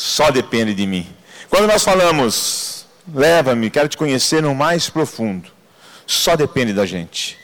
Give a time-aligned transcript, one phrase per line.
[0.00, 1.06] Só depende de mim.
[1.50, 5.50] Quando nós falamos, leva-me, quero te conhecer no mais profundo,
[6.06, 7.36] só depende da gente.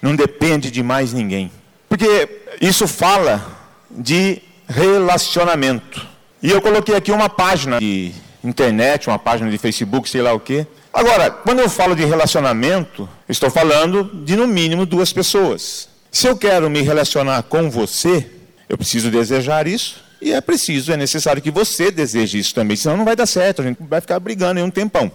[0.00, 1.50] Não depende de mais ninguém.
[1.88, 2.28] Porque
[2.60, 3.44] isso fala
[3.90, 6.06] de relacionamento.
[6.40, 10.38] E eu coloquei aqui uma página de internet, uma página de Facebook, sei lá o
[10.38, 10.68] quê.
[10.92, 15.88] Agora, quando eu falo de relacionamento, estou falando de no mínimo duas pessoas.
[16.12, 18.30] Se eu quero me relacionar com você,
[18.68, 22.96] eu preciso desejar isso e é preciso, é necessário que você deseje isso também, senão
[22.96, 25.12] não vai dar certo, a gente vai ficar brigando em um tempão.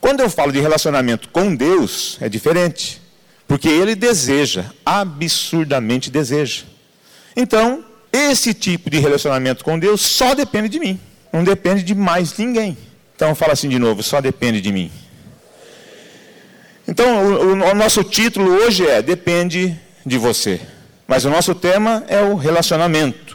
[0.00, 3.00] Quando eu falo de relacionamento com Deus, é diferente,
[3.46, 6.64] porque Ele deseja, absurdamente deseja.
[7.36, 10.98] Então, esse tipo de relacionamento com Deus só depende de mim,
[11.32, 12.76] não depende de mais ninguém.
[13.14, 14.90] Então, fala assim de novo: só depende de mim.
[16.86, 20.60] Então, o, o, nosso título hoje é Depende de você.
[21.06, 23.27] Mas o nosso tema é o relacionamento.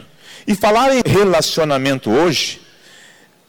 [0.46, 2.62] E falar em relacionamento hoje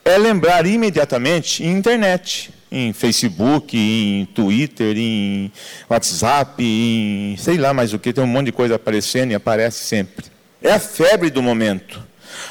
[0.04, 5.50] é lembrar imediatamente em internet, em Facebook, em Twitter, em
[5.88, 9.84] WhatsApp, em sei lá mais o que, tem um monte de coisa aparecendo e aparece
[9.84, 10.26] sempre.
[10.62, 12.02] É a febre do momento.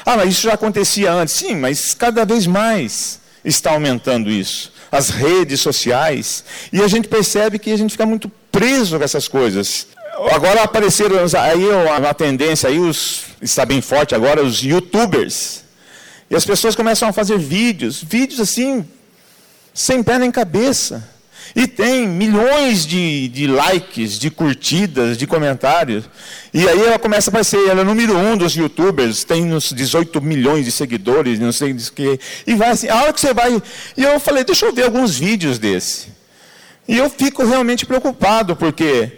[0.04, 1.34] Ah, mas isso já acontecia antes.
[1.34, 4.72] Sim, mas cada vez mais está aumentando isso.
[4.90, 6.44] As redes sociais.
[6.72, 9.88] E a gente percebe que a gente fica muito preso com essas coisas.
[10.32, 15.62] Agora apareceram aí uma tendência aí, os, está bem forte agora, os youtubers.
[16.30, 18.84] E as pessoas começam a fazer vídeos, vídeos assim,
[19.72, 21.10] sem pé nem cabeça.
[21.54, 26.04] E tem milhões de, de, likes, de curtidas, de comentários.
[26.52, 30.20] E aí ela começa a aparecer, ela é número um dos youtubers, tem uns 18
[30.22, 32.18] milhões de seguidores, não sei o que.
[32.46, 33.62] E vai assim, a hora que você vai.
[33.96, 36.08] E eu falei, deixa eu ver alguns vídeos desse.
[36.88, 39.12] E eu fico realmente preocupado, porque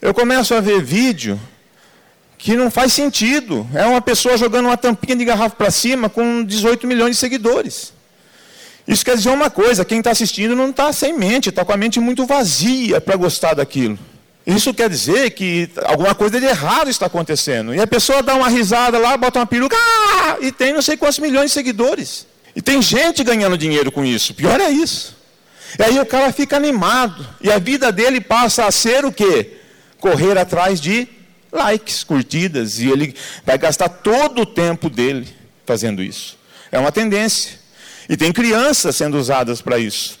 [0.00, 1.38] eu começo a ver vídeo
[2.38, 3.66] que não faz sentido.
[3.74, 7.92] É uma pessoa jogando uma tampinha de garrafa para cima com 18 milhões de seguidores.
[8.86, 11.76] Isso quer dizer uma coisa: quem está assistindo não está sem mente, está com a
[11.76, 13.98] mente muito vazia para gostar daquilo.
[14.46, 17.74] Isso quer dizer que alguma coisa de errado está acontecendo.
[17.74, 20.36] E a pessoa dá uma risada lá, bota uma peruca, ah!
[20.40, 22.28] e tem não sei quantos milhões de seguidores.
[22.54, 24.32] E tem gente ganhando dinheiro com isso.
[24.34, 25.16] Pior é isso.
[25.76, 27.26] E aí o cara fica animado.
[27.40, 29.58] E a vida dele passa a ser o quê?
[29.98, 31.08] Correr atrás de
[31.56, 32.78] likes, curtidas.
[32.78, 35.26] E ele vai gastar todo o tempo dele
[35.64, 36.38] fazendo isso.
[36.70, 37.58] É uma tendência.
[38.08, 40.18] E tem crianças sendo usadas para isso.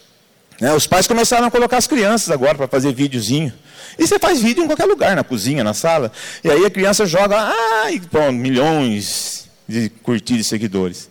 [0.60, 0.72] Né?
[0.74, 3.52] Os pais começaram a colocar as crianças agora para fazer videozinho.
[3.98, 6.10] E você faz vídeo em qualquer lugar, na cozinha, na sala.
[6.42, 8.00] E aí a criança joga, ah, e
[8.32, 11.08] milhões de curtidas e seguidores.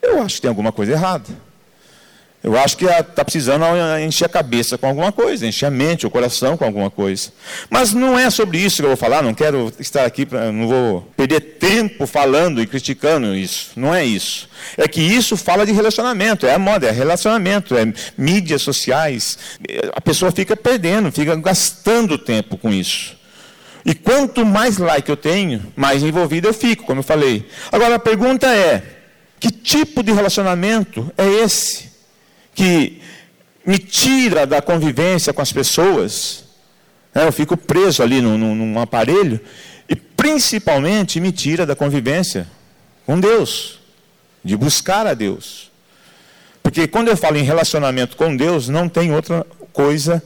[0.00, 1.28] Eu acho que tem alguma coisa errada.
[2.42, 3.64] Eu acho que está precisando
[4.06, 7.32] encher a cabeça com alguma coisa, encher a mente, o coração com alguma coisa.
[7.68, 11.00] Mas não é sobre isso que eu vou falar, não quero estar aqui, não vou
[11.16, 13.72] perder tempo falando e criticando isso.
[13.74, 14.48] Não é isso.
[14.76, 19.36] É que isso fala de relacionamento, é a moda, é relacionamento, é mídias sociais.
[19.92, 23.16] A pessoa fica perdendo, fica gastando tempo com isso.
[23.84, 27.48] E quanto mais like eu tenho, mais envolvido eu fico, como eu falei.
[27.72, 28.82] Agora a pergunta é:
[29.40, 31.87] que tipo de relacionamento é esse?
[32.58, 33.00] Que
[33.64, 36.42] me tira da convivência com as pessoas,
[37.14, 37.24] né?
[37.24, 39.38] eu fico preso ali num, num aparelho,
[39.88, 42.48] e principalmente me tira da convivência
[43.06, 43.78] com Deus,
[44.42, 45.70] de buscar a Deus.
[46.60, 50.20] Porque quando eu falo em relacionamento com Deus, não tem outra coisa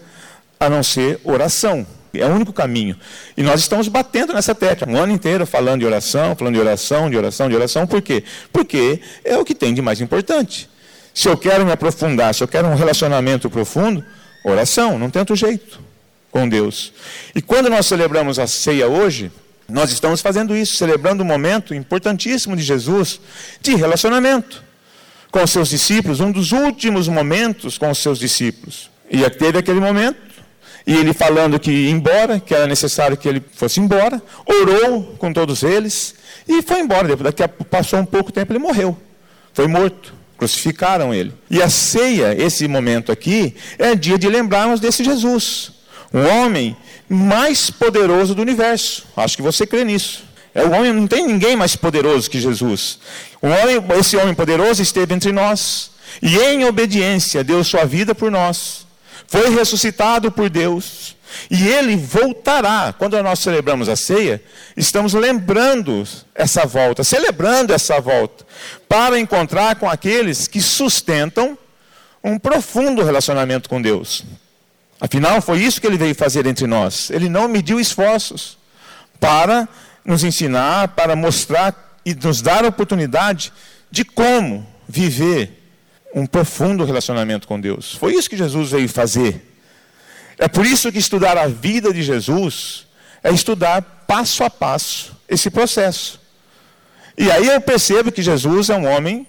[0.58, 1.86] a não ser oração.
[2.14, 2.96] É o único caminho.
[3.36, 7.10] E nós estamos batendo nessa tecla, um ano inteiro falando de oração, falando de oração,
[7.10, 7.86] de oração, de oração.
[7.86, 8.24] Por quê?
[8.50, 10.71] Porque é o que tem de mais importante.
[11.14, 14.04] Se eu quero me aprofundar, se eu quero um relacionamento profundo,
[14.44, 15.80] oração, não tem outro jeito
[16.30, 16.92] com Deus.
[17.34, 19.30] E quando nós celebramos a ceia hoje,
[19.68, 23.20] nós estamos fazendo isso, celebrando um momento importantíssimo de Jesus
[23.60, 24.62] de relacionamento
[25.30, 28.90] com os seus discípulos, um dos últimos momentos com os seus discípulos.
[29.10, 30.20] E teve aquele momento,
[30.86, 35.32] e ele falando que ia embora, que era necessário que ele fosse embora, orou com
[35.32, 36.14] todos eles
[36.46, 37.16] e foi embora.
[37.16, 38.96] Daqui a, passou um pouco tempo, ele morreu,
[39.54, 40.21] foi morto.
[40.42, 41.32] Crucificaram ele.
[41.48, 45.70] E a ceia, esse momento aqui, é dia de lembrarmos desse Jesus,
[46.12, 46.76] o homem
[47.08, 49.04] mais poderoso do universo.
[49.16, 50.24] Acho que você crê nisso.
[50.52, 52.98] É o homem, não tem ninguém mais poderoso que Jesus.
[53.40, 58.84] Homem, esse homem poderoso esteve entre nós e em obediência deu sua vida por nós.
[59.28, 61.14] Foi ressuscitado por Deus
[61.50, 62.94] e ele voltará.
[62.96, 64.42] Quando nós celebramos a ceia,
[64.76, 68.44] estamos lembrando essa volta, celebrando essa volta,
[68.88, 71.56] para encontrar com aqueles que sustentam
[72.22, 74.24] um profundo relacionamento com Deus.
[75.00, 77.10] Afinal, foi isso que ele veio fazer entre nós.
[77.10, 78.56] Ele não mediu esforços
[79.18, 79.68] para
[80.04, 83.52] nos ensinar, para mostrar e nos dar a oportunidade
[83.90, 85.60] de como viver
[86.14, 87.94] um profundo relacionamento com Deus.
[87.94, 89.51] Foi isso que Jesus veio fazer.
[90.38, 92.86] É por isso que estudar a vida de Jesus
[93.22, 96.20] é estudar passo a passo esse processo.
[97.16, 99.26] E aí eu percebo que Jesus é um homem,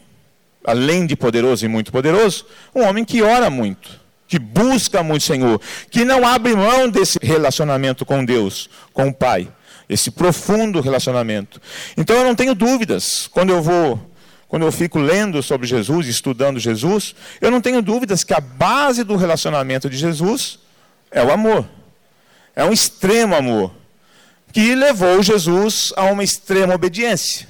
[0.64, 5.26] além de poderoso e muito poderoso, um homem que ora muito, que busca muito o
[5.26, 5.62] Senhor,
[5.92, 9.48] que não abre mão desse relacionamento com Deus, com o Pai,
[9.88, 11.62] esse profundo relacionamento.
[11.98, 14.12] Então eu não tenho dúvidas quando eu vou
[14.48, 19.04] quando eu fico lendo sobre Jesus, estudando Jesus, eu não tenho dúvidas que a base
[19.04, 20.60] do relacionamento de Jesus
[21.14, 21.66] é o amor.
[22.56, 23.72] É um extremo amor
[24.52, 27.48] que levou Jesus a uma extrema obediência.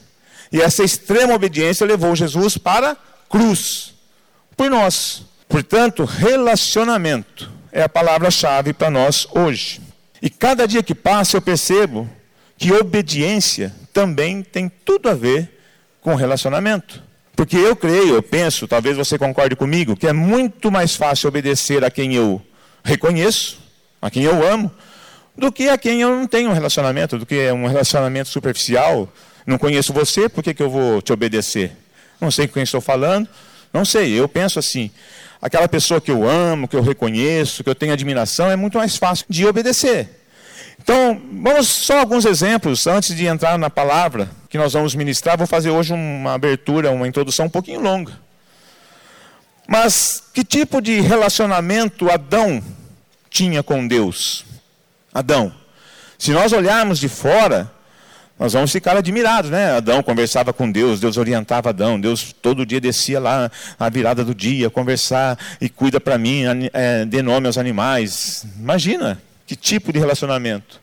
[0.52, 2.98] E essa extrema obediência levou Jesus para a
[3.30, 3.94] cruz
[4.56, 5.26] por nós.
[5.50, 9.82] Portanto, relacionamento é a palavra-chave para nós hoje.
[10.22, 12.10] E cada dia que passa eu percebo
[12.58, 15.60] que obediência também tem tudo a ver
[16.02, 17.04] com relacionamento.
[17.36, 21.84] Porque eu creio, eu penso, talvez você concorde comigo, que é muito mais fácil obedecer
[21.84, 22.42] a quem eu
[22.84, 23.60] reconheço,
[24.02, 24.72] a quem eu amo,
[25.38, 29.12] do que a quem eu não tenho um relacionamento, do que é um relacionamento superficial.
[29.46, 31.72] Não conheço você, por que, que eu vou te obedecer?
[32.20, 33.28] Não sei com quem estou falando,
[33.74, 34.92] não sei, eu penso assim.
[35.42, 38.96] Aquela pessoa que eu amo, que eu reconheço, que eu tenho admiração, é muito mais
[38.96, 40.10] fácil de obedecer.
[40.82, 45.38] Então, vamos só alguns exemplos antes de entrar na palavra que nós vamos ministrar.
[45.38, 48.23] Vou fazer hoje uma abertura, uma introdução um pouquinho longa.
[49.68, 52.62] Mas que tipo de relacionamento Adão
[53.30, 54.46] tinha com Deus?
[55.14, 55.54] Adão.
[56.18, 57.72] Se nós olharmos de fora,
[58.38, 59.78] nós vamos ficar admirados, né?
[59.78, 63.50] Adão conversava com Deus, Deus orientava Adão, Deus todo dia descia lá
[63.80, 66.44] à virada do dia, conversar e cuida para mim,
[66.74, 68.46] é, dê nome aos animais.
[68.58, 70.82] Imagina, que tipo de relacionamento.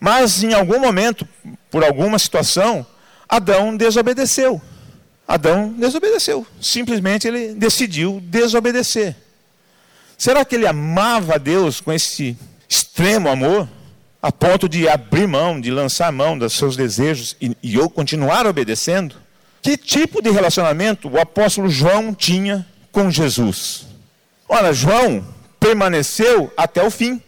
[0.00, 1.26] Mas em algum momento,
[1.70, 2.86] por alguma situação,
[3.28, 4.60] Adão desobedeceu.
[5.26, 6.46] Adão desobedeceu.
[6.60, 9.16] Simplesmente ele decidiu desobedecer.
[10.16, 12.36] Será que ele amava a Deus com esse
[12.68, 13.68] extremo amor,
[14.22, 18.46] a ponto de abrir mão, de lançar mão dos seus desejos e, e eu continuar
[18.46, 19.16] obedecendo?
[19.60, 23.86] Que tipo de relacionamento o apóstolo João tinha com Jesus?
[24.48, 25.26] Ora, João
[25.58, 27.20] permaneceu até o fim.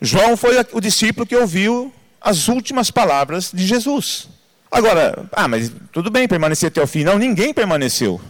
[0.00, 4.28] João foi o discípulo que ouviu as últimas palavras de Jesus.
[4.70, 7.04] Agora, ah, mas tudo bem permanecer até o fim.
[7.04, 8.20] Não, ninguém permaneceu.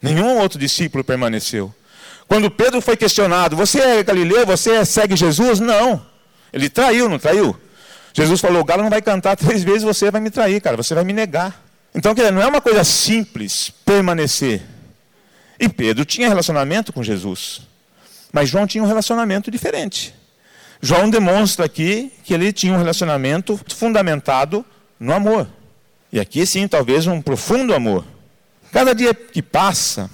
[0.00, 1.74] Nenhum outro discípulo permaneceu.
[2.28, 5.58] Quando Pedro foi questionado, você é Galileu, você segue Jesus?
[5.58, 6.04] Não.
[6.52, 7.56] Ele traiu, não traiu?
[8.12, 10.94] Jesus falou: o galo não vai cantar três vezes, você vai me trair, cara, você
[10.94, 11.64] vai me negar.
[11.94, 14.62] Então, não é uma coisa simples permanecer.
[15.58, 17.62] E Pedro tinha relacionamento com Jesus.
[18.32, 20.14] Mas João tinha um relacionamento diferente.
[20.80, 24.64] João demonstra aqui que ele tinha um relacionamento fundamentado
[25.00, 25.48] no amor.
[26.12, 28.04] E aqui sim, talvez um profundo amor.
[28.70, 30.10] Cada dia que passa,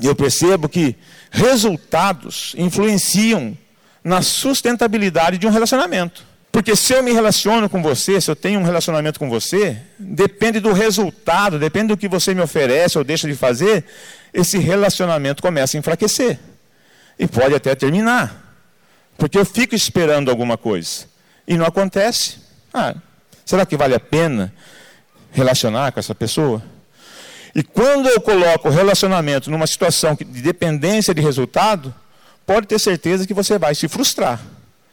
[0.00, 0.94] eu percebo que
[1.30, 3.56] resultados influenciam
[4.04, 6.24] na sustentabilidade de um relacionamento.
[6.50, 10.60] Porque se eu me relaciono com você, se eu tenho um relacionamento com você, depende
[10.60, 13.84] do resultado, depende do que você me oferece ou deixa de fazer,
[14.34, 16.38] esse relacionamento começa a enfraquecer.
[17.18, 18.54] E pode até terminar.
[19.16, 21.06] Porque eu fico esperando alguma coisa
[21.48, 22.38] e não acontece.
[22.72, 22.96] Ah,
[23.44, 24.52] será que vale a pena
[25.30, 26.62] relacionar com essa pessoa?
[27.54, 31.94] E quando eu coloco o relacionamento numa situação de dependência de resultado,
[32.46, 34.40] pode ter certeza que você vai se frustrar.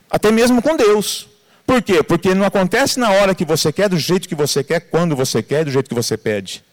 [0.10, 1.28] Até mesmo com Deus.
[1.66, 2.02] Por quê?
[2.02, 5.42] Porque não acontece na hora que você quer, do jeito que você quer, quando você
[5.42, 6.64] quer, do jeito que você pede.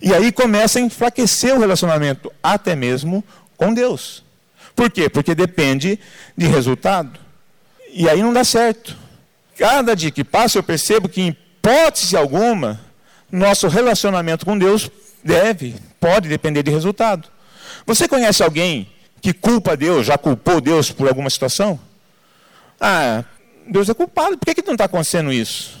[0.00, 3.22] E aí começa a enfraquecer o relacionamento, até mesmo
[3.56, 4.24] com Deus.
[4.74, 5.08] Por quê?
[5.08, 5.98] Porque depende
[6.36, 7.18] de resultado.
[7.92, 8.96] E aí não dá certo.
[9.58, 12.80] Cada dia que passa eu percebo que, em hipótese alguma,
[13.30, 14.90] nosso relacionamento com Deus
[15.24, 17.28] deve, pode depender de resultado.
[17.86, 18.88] Você conhece alguém
[19.20, 21.80] que culpa Deus, já culpou Deus por alguma situação?
[22.80, 23.24] Ah,
[23.66, 25.78] Deus é culpado, por que, que não está acontecendo isso?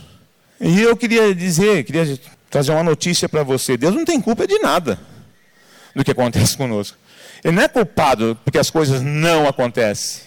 [0.60, 2.18] E eu queria dizer, queria
[2.50, 4.98] trazer uma notícia para você: Deus não tem culpa de nada
[5.94, 6.96] do que acontece conosco.
[7.44, 10.25] Ele não é culpado porque as coisas não acontecem.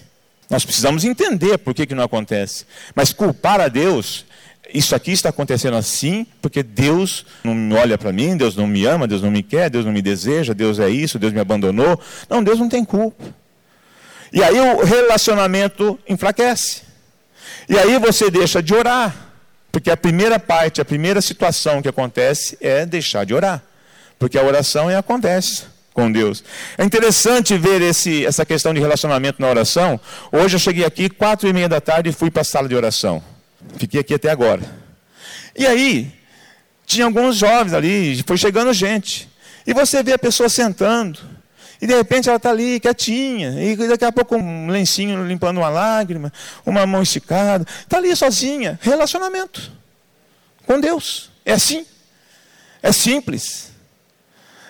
[0.50, 2.66] Nós precisamos entender por que, que não acontece.
[2.96, 4.26] Mas culpar a Deus,
[4.74, 9.08] isso aqui está acontecendo assim, porque Deus não olha para mim, Deus não me ama,
[9.08, 12.00] Deus não me quer, Deus não me deseja, Deus é isso, Deus me abandonou.
[12.28, 13.24] Não, Deus não tem culpa.
[14.34, 16.82] E aí o relacionamento enfraquece.
[17.68, 19.28] E aí você deixa de orar.
[19.72, 23.62] Porque a primeira parte, a primeira situação que acontece é deixar de orar.
[24.18, 26.44] Porque a oração é a conversa com Deus.
[26.78, 30.00] É interessante ver esse, essa questão de relacionamento na oração.
[30.32, 32.76] Hoje eu cheguei aqui quatro e meia da tarde e fui para a sala de
[32.76, 33.24] oração.
[33.78, 34.62] Fiquei aqui até agora.
[35.58, 36.12] E aí
[36.86, 39.30] tinha alguns jovens ali, foi chegando gente.
[39.68, 41.20] E você vê a pessoa sentando,
[41.82, 45.70] e de repente ela está ali, quietinha, e daqui a pouco um lencinho limpando uma
[45.70, 46.34] lágrima,
[46.66, 48.80] uma mão esticada, está ali sozinha.
[48.82, 49.72] Relacionamento
[50.66, 51.30] com Deus.
[51.46, 51.86] É assim.
[52.82, 53.69] É simples.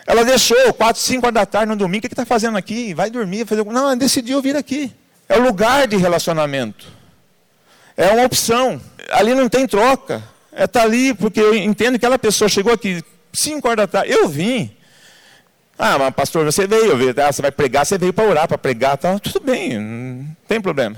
[0.09, 2.95] Ela deixou quatro, cinco horas da tarde no domingo, o que está fazendo aqui?
[2.95, 3.63] Vai dormir, fazer.
[3.63, 4.91] Não, ela decidiu vir aqui.
[5.27, 6.87] É o lugar de relacionamento.
[7.95, 8.81] É uma opção.
[9.11, 10.23] Ali não tem troca.
[10.51, 13.87] É estar tá ali, porque eu entendo que aquela pessoa chegou aqui cinco horas da
[13.87, 14.11] tarde.
[14.11, 14.75] Eu vim.
[15.77, 16.91] Ah, mas pastor, você veio,
[17.23, 19.19] ah, você vai pregar, você veio para orar, para pregar, tá?
[19.19, 20.97] tudo bem, não tem problema.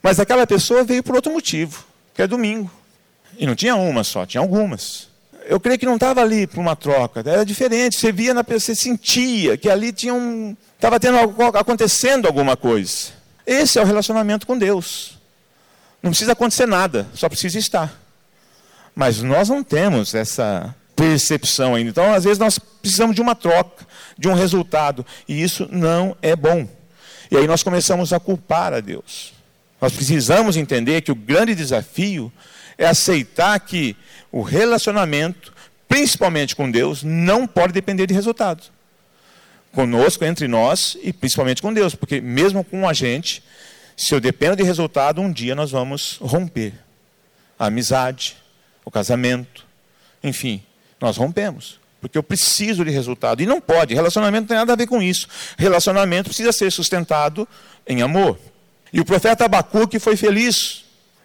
[0.00, 2.70] Mas aquela pessoa veio por outro motivo, que é domingo.
[3.36, 5.12] E não tinha uma só, tinha algumas.
[5.46, 7.98] Eu creio que não estava ali para uma troca, era diferente.
[7.98, 10.56] Você via na pessoa, você sentia que ali tinha um.
[10.74, 11.18] Estava tendo
[11.56, 13.12] acontecendo alguma coisa.
[13.46, 15.18] Esse é o relacionamento com Deus.
[16.02, 17.98] Não precisa acontecer nada, só precisa estar.
[18.94, 21.90] Mas nós não temos essa percepção ainda.
[21.90, 23.86] Então, às vezes, nós precisamos de uma troca,
[24.16, 26.68] de um resultado, e isso não é bom.
[27.30, 29.32] E aí nós começamos a culpar a Deus.
[29.80, 32.32] Nós precisamos entender que o grande desafio
[32.76, 33.96] é aceitar que
[34.30, 35.52] o relacionamento,
[35.88, 38.72] principalmente com Deus, não pode depender de resultados.
[39.72, 43.42] Conosco, entre nós e principalmente com Deus, porque mesmo com a gente,
[43.96, 46.72] se eu dependo de resultado, um dia nós vamos romper
[47.58, 48.36] a amizade,
[48.84, 49.66] o casamento,
[50.22, 50.62] enfim,
[51.00, 51.80] nós rompemos.
[52.00, 53.42] Porque eu preciso de resultado.
[53.42, 53.94] E não pode.
[53.94, 55.26] Relacionamento não tem nada a ver com isso.
[55.56, 57.48] Relacionamento precisa ser sustentado
[57.86, 58.38] em amor.
[58.92, 60.83] E o profeta Abacuque foi feliz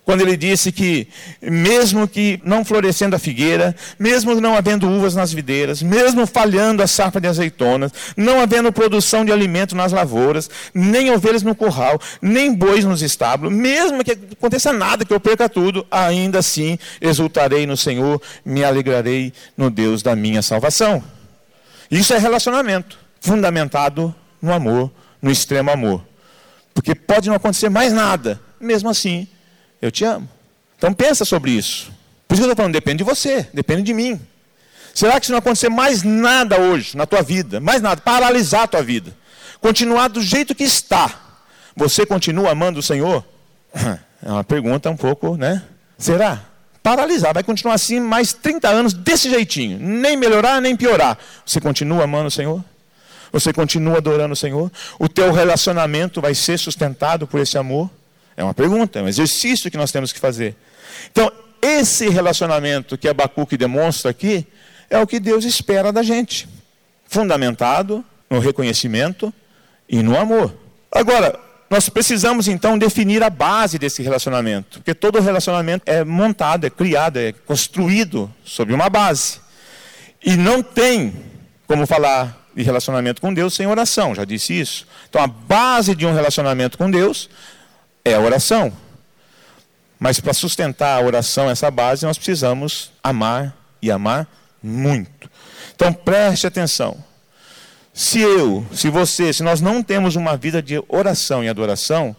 [0.09, 1.07] quando ele disse que,
[1.39, 6.87] mesmo que não florescendo a figueira, mesmo não havendo uvas nas videiras, mesmo falhando a
[6.87, 12.51] safra de azeitonas, não havendo produção de alimento nas lavouras, nem ovelhas no curral, nem
[12.51, 17.77] bois nos estábulos, mesmo que aconteça nada, que eu perca tudo, ainda assim exultarei no
[17.77, 21.03] Senhor, me alegrarei no Deus da minha salvação.
[21.91, 24.89] Isso é relacionamento, fundamentado no amor,
[25.21, 26.03] no extremo amor.
[26.73, 29.27] Porque pode não acontecer mais nada, mesmo assim
[29.81, 30.27] eu te amo.
[30.77, 31.91] Então pensa sobre isso.
[32.27, 34.19] Por isso que eu estou falando, depende de você, depende de mim.
[34.93, 38.67] Será que se não acontecer mais nada hoje na tua vida, mais nada, paralisar a
[38.67, 39.15] tua vida,
[39.61, 41.19] continuar do jeito que está,
[41.75, 43.23] você continua amando o Senhor?
[44.21, 45.63] É uma pergunta um pouco, né?
[45.97, 46.41] Será?
[46.83, 51.17] Paralisar, vai continuar assim mais 30 anos desse jeitinho, nem melhorar, nem piorar.
[51.45, 52.61] Você continua amando o Senhor?
[53.31, 54.69] Você continua adorando o Senhor?
[54.99, 57.89] O teu relacionamento vai ser sustentado por esse amor?
[58.39, 60.55] É uma pergunta, é um exercício que nós temos que fazer.
[61.11, 61.29] Então,
[61.61, 64.47] esse relacionamento que Abacuque demonstra aqui
[64.89, 66.47] é o que Deus espera da gente,
[67.05, 69.33] fundamentado no reconhecimento
[69.89, 70.55] e no amor.
[70.89, 71.37] Agora,
[71.69, 77.17] nós precisamos então definir a base desse relacionamento, porque todo relacionamento é montado, é criado,
[77.17, 79.41] é construído sobre uma base.
[80.23, 81.13] E não tem
[81.67, 84.87] como falar de relacionamento com Deus sem oração, já disse isso.
[85.09, 87.29] Então, a base de um relacionamento com Deus
[88.03, 88.71] é a oração.
[89.99, 94.27] Mas para sustentar a oração, essa base, nós precisamos amar e amar
[94.63, 95.29] muito.
[95.75, 96.97] Então preste atenção.
[97.93, 102.15] Se eu, se você, se nós não temos uma vida de oração e adoração,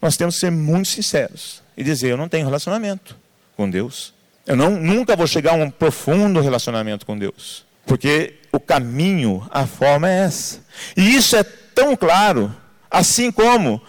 [0.00, 3.16] nós temos que ser muito sinceros e dizer: eu não tenho relacionamento
[3.56, 4.14] com Deus.
[4.46, 7.64] Eu não, nunca vou chegar a um profundo relacionamento com Deus.
[7.86, 10.60] Porque o caminho, a forma é essa.
[10.96, 12.54] E isso é tão claro,
[12.90, 13.80] assim como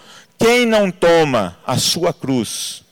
[0.41, 2.83] quem não toma a sua cruz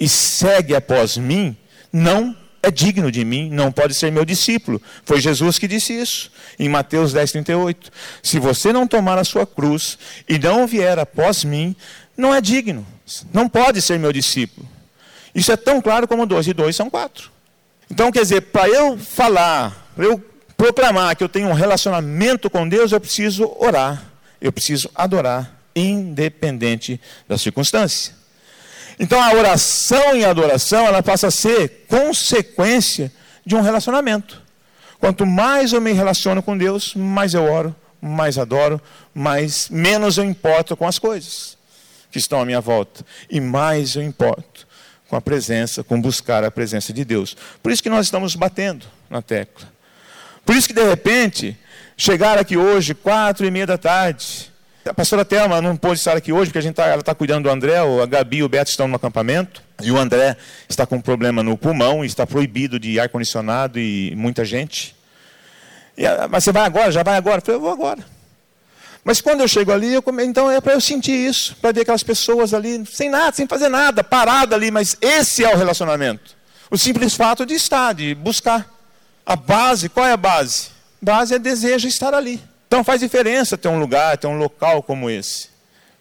[0.00, 1.56] e segue após mim,
[1.92, 4.82] não é digno de mim, não pode ser meu discípulo.
[5.04, 7.92] Foi Jesus que disse isso, em Mateus 10, 38.
[8.20, 9.96] Se você não tomar a sua cruz
[10.28, 11.76] e não vier após mim,
[12.16, 12.84] não é digno,
[13.32, 14.68] não pode ser meu discípulo.
[15.32, 17.30] Isso é tão claro como dois e dois são quatro.
[17.88, 20.20] Então, quer dizer, para eu falar, para eu
[20.56, 24.02] proclamar que eu tenho um relacionamento com Deus, eu preciso orar,
[24.40, 28.14] eu preciso adorar independente da circunstância.
[28.98, 33.12] Então a oração e a adoração, ela passa a ser consequência
[33.46, 34.42] de um relacionamento.
[34.98, 38.80] Quanto mais eu me relaciono com Deus, mais eu oro, mais adoro,
[39.14, 41.56] mais menos eu importo com as coisas
[42.10, 44.66] que estão à minha volta e mais eu importo
[45.08, 47.36] com a presença, com buscar a presença de Deus.
[47.62, 49.66] Por isso que nós estamos batendo na tecla.
[50.44, 51.56] Por isso que de repente
[51.96, 54.52] chegar aqui hoje quatro e meia da tarde
[54.88, 57.44] a pastora Thelma não pôde estar aqui hoje, porque a gente tá, ela está cuidando
[57.44, 60.36] do André, a Gabi e o Beto estão no acampamento, e o André
[60.68, 64.96] está com um problema no pulmão, está proibido de ar-condicionado e muita gente.
[65.96, 66.90] E, mas você vai agora?
[66.90, 67.38] Já vai agora?
[67.38, 68.04] Eu falei, eu vou agora.
[69.04, 70.24] Mas quando eu chego ali, eu come...
[70.24, 73.68] então é para eu sentir isso, para ver aquelas pessoas ali, sem nada, sem fazer
[73.68, 76.36] nada, parada ali, mas esse é o relacionamento.
[76.70, 78.68] O simples fato de estar, de buscar.
[79.24, 80.70] A base, qual é a base?
[81.00, 82.42] base é desejo estar ali.
[82.68, 85.48] Então faz diferença ter um lugar, ter um local como esse.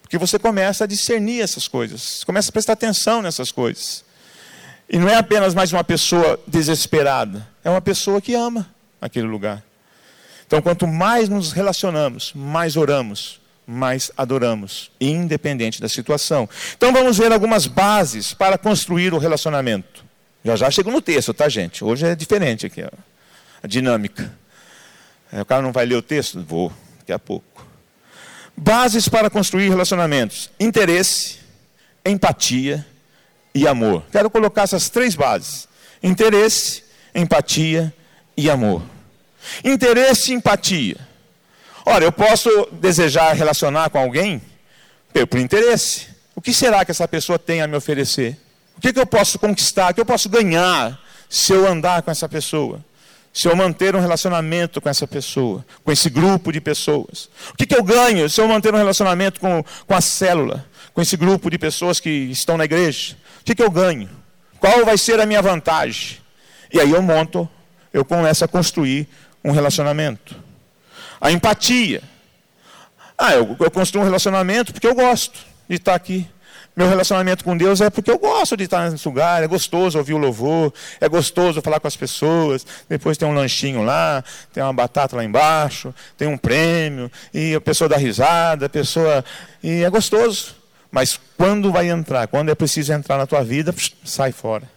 [0.01, 4.05] Porque você começa a discernir essas coisas, começa a prestar atenção nessas coisas.
[4.89, 8.69] E não é apenas mais uma pessoa desesperada, é uma pessoa que ama
[9.01, 9.63] aquele lugar.
[10.45, 16.49] Então, quanto mais nos relacionamos, mais oramos, mais adoramos, independente da situação.
[16.77, 20.05] Então, vamos ver algumas bases para construir o relacionamento.
[20.43, 21.83] Já já chego no texto, tá, gente?
[21.83, 22.89] Hoje é diferente aqui, ó,
[23.61, 24.33] a dinâmica.
[25.31, 26.41] É, o cara não vai ler o texto?
[26.41, 27.65] Vou, daqui a pouco.
[28.55, 31.39] Bases para construir relacionamentos: interesse,
[32.05, 32.85] empatia
[33.53, 34.03] e amor.
[34.11, 35.67] Quero colocar essas três bases:
[36.01, 37.93] interesse, empatia
[38.35, 38.81] e amor.
[39.63, 40.97] Interesse e empatia.
[41.85, 44.41] Ora, eu posso desejar relacionar com alguém
[45.29, 46.07] por interesse.
[46.35, 48.37] O que será que essa pessoa tem a me oferecer?
[48.77, 49.91] O que, que eu posso conquistar?
[49.91, 52.83] O que eu posso ganhar se eu andar com essa pessoa?
[53.37, 57.29] Se eu manter um relacionamento com essa pessoa, com esse grupo de pessoas?
[57.51, 61.03] O que, que eu ganho se eu manter um relacionamento com, com a célula, com
[61.03, 63.15] esse grupo de pessoas que estão na igreja?
[63.39, 64.09] O que, que eu ganho?
[64.59, 66.17] Qual vai ser a minha vantagem?
[66.73, 67.47] E aí eu monto,
[67.93, 69.07] eu começo a construir
[69.45, 70.35] um relacionamento.
[71.21, 72.01] A empatia.
[73.15, 75.37] Ah, eu, eu construo um relacionamento porque eu gosto
[75.69, 76.27] de estar aqui.
[76.77, 80.13] Meu relacionamento com Deus é porque eu gosto de estar nesse lugar, é gostoso ouvir
[80.13, 82.63] o louvor, é gostoso falar com as pessoas.
[82.87, 87.59] Depois tem um lanchinho lá, tem uma batata lá embaixo, tem um prêmio, e a
[87.59, 89.25] pessoa dá risada, a pessoa.
[89.63, 90.55] E é gostoso.
[90.91, 94.69] Mas quando vai entrar, quando é preciso entrar na tua vida, sai fora.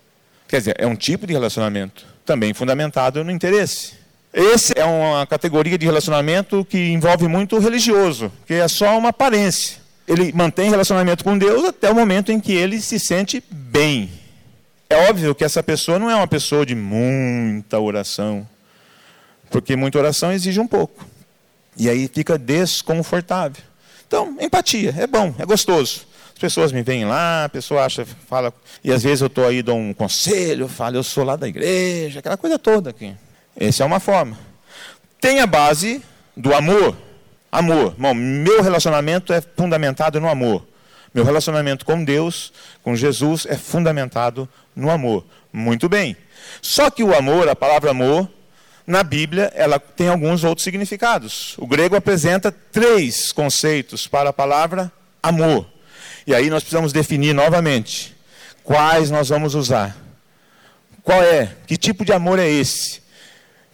[0.49, 3.93] Quer dizer, é um tipo de relacionamento também fundamentado no interesse.
[4.33, 9.11] Esse é uma categoria de relacionamento que envolve muito o religioso, que é só uma
[9.11, 9.80] aparência.
[10.11, 14.11] Ele mantém relacionamento com Deus até o momento em que ele se sente bem.
[14.89, 18.45] É óbvio que essa pessoa não é uma pessoa de muita oração,
[19.51, 21.07] porque muita oração exige um pouco.
[21.77, 23.63] E aí fica desconfortável.
[24.05, 26.09] Então, empatia, é bom, é gostoso.
[26.33, 29.63] As pessoas me vêm lá, a pessoa acha, fala, e às vezes eu estou aí,
[29.63, 33.15] dou um conselho, falo, eu sou lá da igreja, aquela coisa toda aqui.
[33.57, 34.37] Essa é uma forma.
[35.21, 36.03] Tem a base
[36.37, 36.97] do amor.
[37.51, 37.95] Amor.
[38.15, 40.67] Meu relacionamento é fundamentado no amor.
[41.13, 45.25] Meu relacionamento com Deus, com Jesus, é fundamentado no amor.
[45.53, 46.17] Muito bem.
[46.63, 48.29] Só que o amor, a palavra amor,
[48.87, 51.57] na Bíblia, ela tem alguns outros significados.
[51.59, 54.91] O grego apresenta três conceitos para a palavra
[55.23, 55.67] amor.
[56.27, 58.17] E aí nós precisamos definir novamente
[58.63, 59.97] quais nós vamos usar.
[61.03, 61.57] Qual é?
[61.67, 63.01] Que tipo de amor é esse?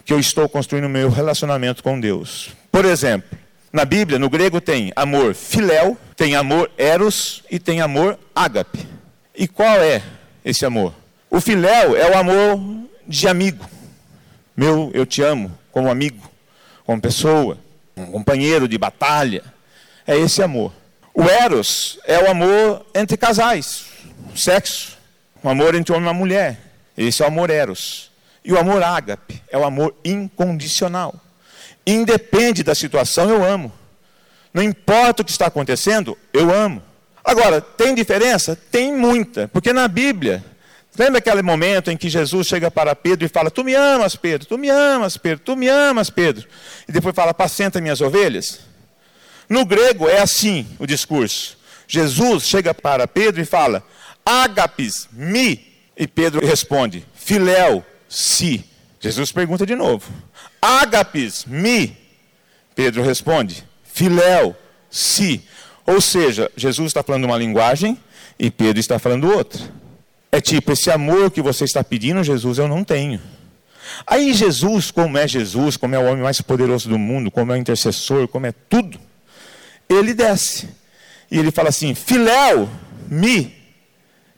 [0.07, 2.51] que eu estou construindo o meu relacionamento com Deus.
[2.71, 3.37] Por exemplo,
[3.77, 8.89] na Bíblia, no grego tem amor filéu, tem amor eros e tem amor ágape.
[9.35, 10.03] E qual é
[10.43, 10.95] esse amor?
[11.29, 12.59] O filéu é o amor
[13.07, 13.69] de amigo.
[14.57, 16.27] Meu, eu te amo como amigo,
[16.87, 17.59] como pessoa,
[17.95, 19.45] um companheiro de batalha.
[20.07, 20.73] É esse amor.
[21.13, 23.85] O eros é o amor entre casais,
[24.35, 24.97] sexo,
[25.43, 26.59] o amor entre homem e mulher.
[26.97, 28.11] Esse é o amor eros.
[28.43, 31.26] E o amor ágape é o amor incondicional.
[31.87, 33.73] Independe da situação, eu amo.
[34.53, 36.83] Não importa o que está acontecendo, eu amo.
[37.25, 38.57] Agora, tem diferença?
[38.71, 39.49] Tem muita.
[39.49, 40.45] Porque na Bíblia,
[40.99, 44.47] lembra aquele momento em que Jesus chega para Pedro e fala: Tu me amas, Pedro,
[44.47, 46.49] tu me amas, Pedro, tu me amas, Pedro.
[46.89, 48.61] E depois fala: Apacenta minhas ovelhas.
[49.49, 51.59] No grego é assim o discurso.
[51.87, 53.83] Jesus chega para Pedro e fala:
[54.25, 55.75] Agapes, mi.
[55.97, 58.65] E Pedro responde: Filéu, si.
[59.01, 60.11] Jesus pergunta de novo:
[60.67, 61.97] Agapes, mi.
[62.75, 64.57] Pedro responde: Filéu,
[64.91, 65.43] si.
[65.87, 67.97] Ou seja, Jesus está falando uma linguagem
[68.37, 69.63] e Pedro está falando outra.
[70.33, 73.21] É tipo, esse amor que você está pedindo, Jesus, eu não tenho.
[74.05, 77.55] Aí Jesus, como é Jesus, como é o homem mais poderoso do mundo, como é
[77.55, 78.99] o intercessor, como é tudo,
[79.89, 80.69] ele desce.
[81.31, 82.69] E ele fala assim: Filéu,
[83.09, 83.55] mi.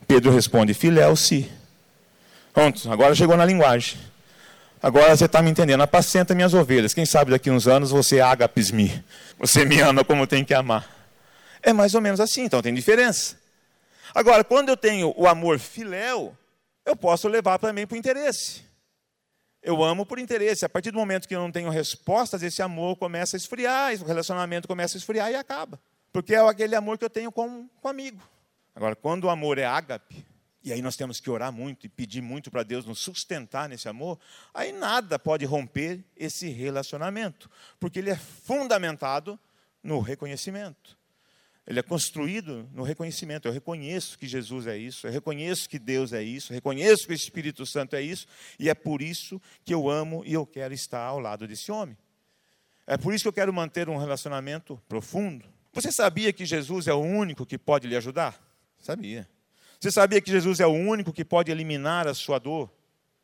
[0.06, 1.50] Pedro responde: Filéu, si.
[2.52, 3.96] Pronto, agora chegou na linguagem.
[4.82, 5.80] Agora você está me entendendo.
[5.82, 6.94] Apacenta minhas ovelhas.
[6.94, 9.04] Quem sabe daqui uns anos você agapes me.
[9.38, 10.88] Você me ama como tem que amar.
[11.62, 13.36] É mais ou menos assim, então tem diferença.
[14.14, 16.36] Agora, quando eu tenho o amor filéu,
[16.86, 18.62] eu posso levar também para o interesse.
[19.62, 20.64] Eu amo por interesse.
[20.64, 24.04] A partir do momento que eu não tenho respostas, esse amor começa a esfriar, o
[24.04, 25.78] relacionamento começa a esfriar e acaba.
[26.12, 28.22] Porque é aquele amor que eu tenho com, um amigo.
[28.74, 30.24] Agora, quando o amor é ágape,
[30.68, 33.88] e aí nós temos que orar muito e pedir muito para Deus nos sustentar nesse
[33.88, 34.18] amor,
[34.52, 37.50] aí nada pode romper esse relacionamento,
[37.80, 39.40] porque ele é fundamentado
[39.82, 40.98] no reconhecimento.
[41.66, 43.46] Ele é construído no reconhecimento.
[43.46, 47.12] Eu reconheço que Jesus é isso, eu reconheço que Deus é isso, eu reconheço que
[47.12, 48.26] o Espírito Santo é isso,
[48.58, 51.96] e é por isso que eu amo e eu quero estar ao lado desse homem.
[52.86, 55.46] É por isso que eu quero manter um relacionamento profundo.
[55.72, 58.38] Você sabia que Jesus é o único que pode lhe ajudar?
[58.78, 59.28] Sabia.
[59.80, 62.70] Você sabia que Jesus é o único que pode eliminar a sua dor,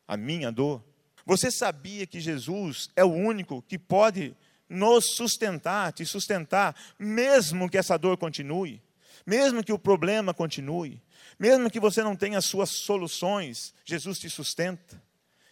[0.07, 0.83] a minha dor?
[1.25, 4.35] Você sabia que Jesus é o único que pode
[4.69, 8.81] nos sustentar, te sustentar, mesmo que essa dor continue,
[9.25, 11.01] mesmo que o problema continue,
[11.37, 15.01] mesmo que você não tenha as suas soluções, Jesus te sustenta.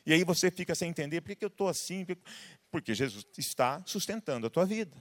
[0.06, 2.06] E aí você fica sem entender, por que eu estou assim?
[2.72, 4.96] Porque Jesus está sustentando a tua vida.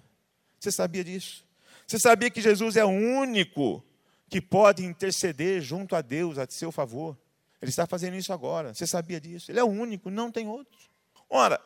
[0.58, 1.44] Você sabia disso?
[1.86, 3.84] Você sabia que Jesus é o único
[4.32, 7.18] que pode interceder junto a Deus a seu favor?
[7.60, 8.72] Ele está fazendo isso agora.
[8.72, 9.52] Você sabia disso?
[9.52, 10.80] Ele é o único, não tem outro.
[11.28, 11.60] Ora,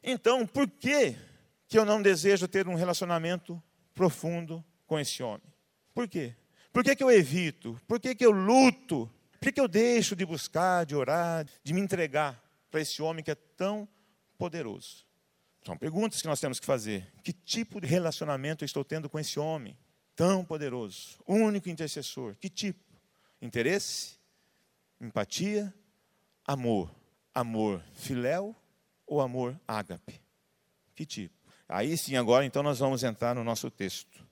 [0.00, 1.16] então, por que,
[1.66, 3.60] que eu não desejo ter um relacionamento
[3.92, 5.42] profundo com esse homem?
[5.92, 6.36] Por quê?
[6.72, 7.76] Por que, que eu evito?
[7.88, 9.10] Por que, que eu luto?
[9.32, 13.24] Por que, que eu deixo de buscar, de orar, de me entregar para esse homem
[13.24, 13.88] que é tão
[14.38, 15.04] poderoso?
[15.66, 17.12] São perguntas que nós temos que fazer.
[17.24, 19.76] Que tipo de relacionamento eu estou tendo com esse homem
[20.14, 22.36] tão poderoso, único intercessor?
[22.36, 22.80] Que tipo?
[23.40, 24.16] Interesse?
[25.00, 25.72] Empatia?
[26.44, 26.90] Amor?
[27.34, 28.54] Amor filéu
[29.06, 30.20] ou amor ágape?
[30.94, 31.34] Que tipo?
[31.68, 34.22] Aí sim, agora então nós vamos entrar no nosso texto.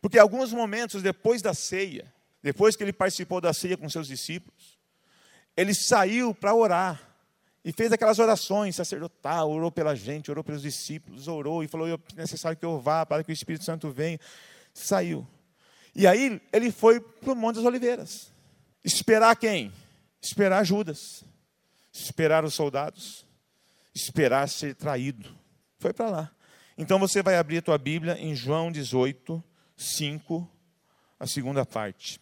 [0.00, 2.12] Porque alguns momentos depois da ceia,
[2.42, 4.78] depois que ele participou da ceia com seus discípulos,
[5.56, 7.00] ele saiu para orar
[7.64, 11.98] e fez aquelas orações sacerdotal, orou pela gente, orou pelos discípulos, orou e falou: é
[12.16, 14.18] necessário que eu vá para que o Espírito Santo venha.
[14.72, 15.26] Saiu.
[15.94, 18.32] E aí ele foi para o Monte das Oliveiras.
[18.84, 19.72] Esperar quem?
[20.20, 21.24] Esperar Judas.
[21.92, 23.26] Esperar os soldados.
[23.94, 25.36] Esperar ser traído.
[25.78, 26.30] Foi para lá.
[26.78, 29.42] Então você vai abrir a tua Bíblia em João 18,
[29.76, 30.50] 5,
[31.18, 32.20] a segunda parte.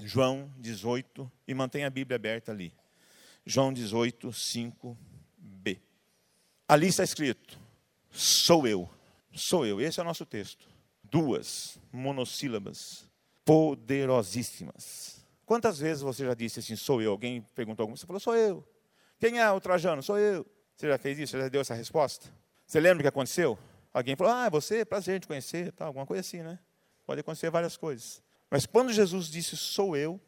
[0.00, 2.72] João 18, e mantenha a Bíblia aberta ali.
[3.44, 5.80] João 18, 5b.
[6.66, 7.58] Ali está escrito:
[8.10, 8.90] Sou eu.
[9.34, 9.80] Sou eu.
[9.80, 10.71] Esse é o nosso texto.
[11.12, 13.04] Duas monossílabas
[13.44, 15.22] poderosíssimas.
[15.44, 17.10] Quantas vezes você já disse assim, sou eu?
[17.10, 18.66] Alguém perguntou alguma Você falou, sou eu.
[19.18, 20.02] Quem é o Trajano?
[20.02, 20.46] Sou eu.
[20.74, 21.32] Você já fez isso?
[21.32, 22.32] Você já deu essa resposta?
[22.66, 23.58] Você lembra o que aconteceu?
[23.92, 26.58] Alguém falou, ah, é você, prazer de conhecer, tal, alguma coisa assim, né?
[27.04, 28.22] Pode acontecer várias coisas.
[28.50, 30.18] Mas quando Jesus disse sou eu,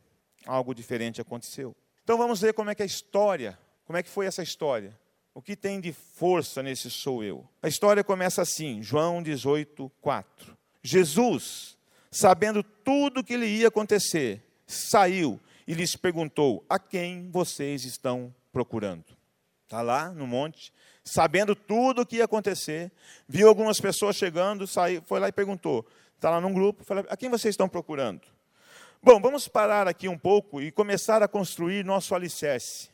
[0.45, 1.75] algo diferente aconteceu.
[2.03, 4.95] Então vamos ver como é que a história, como é que foi essa história.
[5.33, 7.49] O que tem de força nesse sou eu?
[7.63, 10.64] A história começa assim, João 18, 4.
[10.85, 11.79] Jesus,
[12.11, 18.33] sabendo tudo o que lhe ia acontecer, saiu e lhes perguntou: A quem vocês estão
[18.53, 19.07] procurando?
[19.65, 20.71] Está lá no monte,
[21.03, 22.93] sabendo tudo o que ia acontecer,
[23.27, 27.17] viu algumas pessoas chegando, saiu, foi lá e perguntou: está lá num grupo, fala, a
[27.17, 28.21] quem vocês estão procurando?
[29.03, 32.91] Bom, vamos parar aqui um pouco e começar a construir nosso alicerce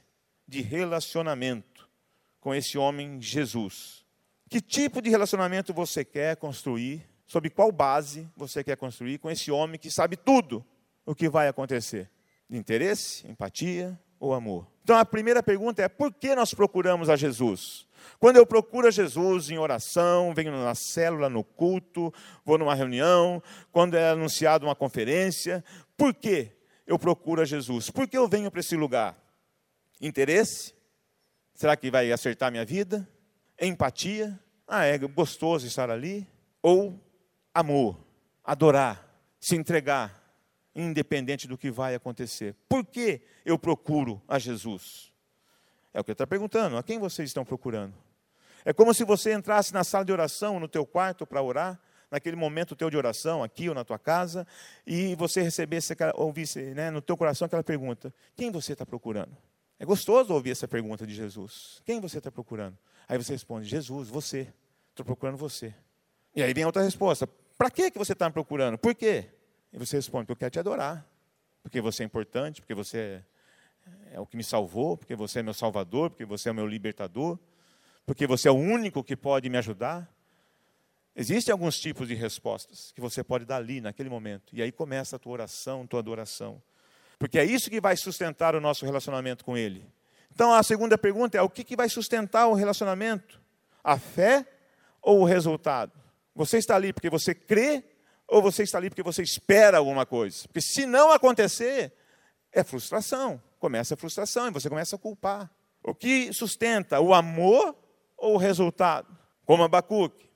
[0.46, 1.88] de relacionamento
[2.40, 4.04] com esse homem Jesus.
[4.48, 7.09] Que tipo de relacionamento você quer construir?
[7.30, 10.66] Sob qual base você quer construir com esse homem que sabe tudo
[11.06, 12.10] o que vai acontecer?
[12.50, 14.66] Interesse, empatia ou amor?
[14.82, 17.86] Então a primeira pergunta é: por que nós procuramos a Jesus?
[18.18, 22.12] Quando eu procuro a Jesus em oração, venho na célula, no culto,
[22.44, 23.40] vou numa reunião,
[23.70, 25.64] quando é anunciado uma conferência,
[25.96, 26.50] por que
[26.84, 27.90] eu procuro a Jesus?
[27.90, 29.16] Por que eu venho para esse lugar?
[30.00, 30.74] Interesse?
[31.54, 33.08] Será que vai acertar minha vida?
[33.60, 34.36] Empatia?
[34.66, 36.26] Ah, é gostoso estar ali?
[36.60, 36.98] Ou
[37.54, 37.98] amor?
[38.44, 39.06] Adorar?
[39.38, 40.18] Se entregar?
[40.74, 42.54] Independente do que vai acontecer.
[42.68, 45.12] Por que eu procuro a Jesus?
[45.92, 46.76] É o que ele está perguntando.
[46.76, 47.94] A quem vocês estão procurando?
[48.64, 52.36] É como se você entrasse na sala de oração, no teu quarto para orar, naquele
[52.36, 54.46] momento teu de oração, aqui ou na tua casa,
[54.86, 59.36] e você recebesse, ouvisse né, no teu coração aquela pergunta: quem você está procurando?
[59.78, 61.80] É gostoso ouvir essa pergunta de Jesus.
[61.86, 62.76] Quem você está procurando?
[63.08, 64.52] Aí você responde: Jesus, você.
[64.90, 65.74] Estou procurando você.
[66.34, 67.28] E aí vem outra resposta:
[67.60, 68.78] para que você está me procurando?
[68.78, 69.26] Por quê?
[69.70, 71.06] E você responde: porque eu quero te adorar.
[71.62, 73.22] Porque você é importante, porque você é
[74.12, 77.38] é o que me salvou, porque você é meu salvador, porque você é meu libertador,
[78.04, 80.08] porque você é o único que pode me ajudar.
[81.14, 84.54] Existem alguns tipos de respostas que você pode dar ali, naquele momento.
[84.54, 86.62] E aí começa a tua oração, tua adoração.
[87.18, 89.86] Porque é isso que vai sustentar o nosso relacionamento com Ele.
[90.32, 93.40] Então a segunda pergunta é: o que, que vai sustentar o relacionamento?
[93.84, 94.46] A fé
[95.02, 95.99] ou o resultado?
[96.34, 97.84] Você está ali porque você crê
[98.26, 100.46] ou você está ali porque você espera alguma coisa?
[100.48, 101.92] Porque se não acontecer,
[102.52, 105.48] é frustração começa a frustração e você começa a culpar.
[105.82, 106.98] O que sustenta?
[106.98, 107.76] O amor
[108.16, 109.16] ou o resultado?
[109.44, 110.28] Como Abacuque,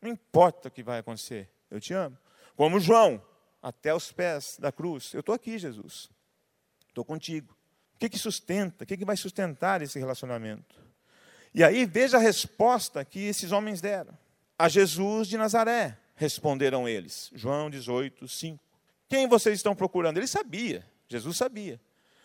[0.00, 2.16] não importa o que vai acontecer, eu te amo.
[2.56, 3.22] Como João,
[3.60, 6.08] até os pés da cruz, eu estou aqui, Jesus,
[6.86, 7.52] estou contigo.
[7.94, 8.84] O que, que sustenta?
[8.84, 10.76] O que, que vai sustentar esse relacionamento?
[11.52, 14.16] E aí veja a resposta que esses homens deram.
[14.58, 17.30] A Jesus de Nazaré, responderam eles.
[17.32, 18.62] João 18, 5.
[19.08, 20.18] Quem vocês estão procurando?
[20.18, 21.80] Ele sabia, Jesus sabia.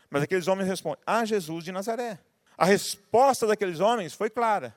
[0.10, 2.20] Mas aqueles homens respondem: A Jesus de Nazaré.
[2.58, 4.76] A resposta daqueles homens foi clara.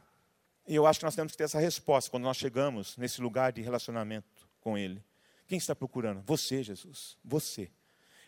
[0.68, 3.52] E eu acho que nós temos que ter essa resposta quando nós chegamos nesse lugar
[3.52, 5.02] de relacionamento com Ele.
[5.46, 6.22] Quem está procurando?
[6.26, 7.16] Você, Jesus.
[7.24, 7.70] Você.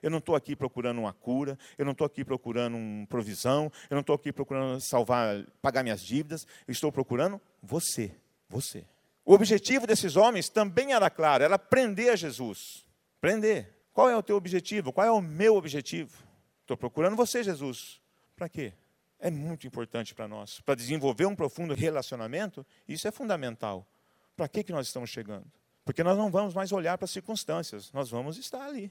[0.03, 3.97] Eu não estou aqui procurando uma cura, eu não estou aqui procurando uma provisão, eu
[3.97, 8.15] não estou aqui procurando salvar, pagar minhas dívidas, eu estou procurando você,
[8.49, 8.85] você.
[9.29, 12.87] O objetivo desses homens também era claro, era prender a Jesus.
[13.21, 13.71] Prender.
[13.93, 14.91] Qual é o teu objetivo?
[14.91, 16.17] Qual é o meu objetivo?
[16.63, 18.01] Estou procurando você, Jesus.
[18.35, 18.73] Para quê?
[19.19, 20.63] É muito importante para nós.
[20.63, 23.87] Para desenvolver um profundo relacionamento, isso é fundamental.
[24.35, 25.45] Para que, que nós estamos chegando?
[25.85, 28.91] Porque nós não vamos mais olhar para as circunstâncias, nós vamos estar ali.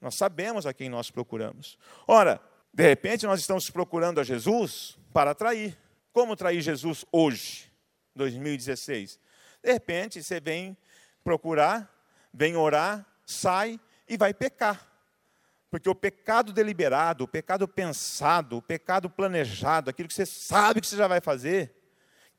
[0.00, 1.78] Nós sabemos a quem nós procuramos.
[2.08, 2.40] Ora,
[2.74, 5.78] de repente nós estamos procurando a Jesus para atrair.
[6.12, 7.70] Como trair Jesus hoje,
[8.16, 9.27] 2016?
[9.62, 10.76] De repente você vem
[11.22, 11.92] procurar,
[12.32, 14.86] vem orar, sai e vai pecar.
[15.70, 20.86] Porque o pecado deliberado, o pecado pensado, o pecado planejado, aquilo que você sabe que
[20.86, 21.74] você já vai fazer,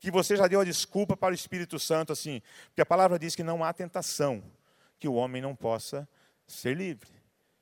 [0.00, 3.36] que você já deu a desculpa para o Espírito Santo, assim, porque a palavra diz
[3.36, 4.42] que não há tentação
[4.98, 6.08] que o homem não possa
[6.46, 7.08] ser livre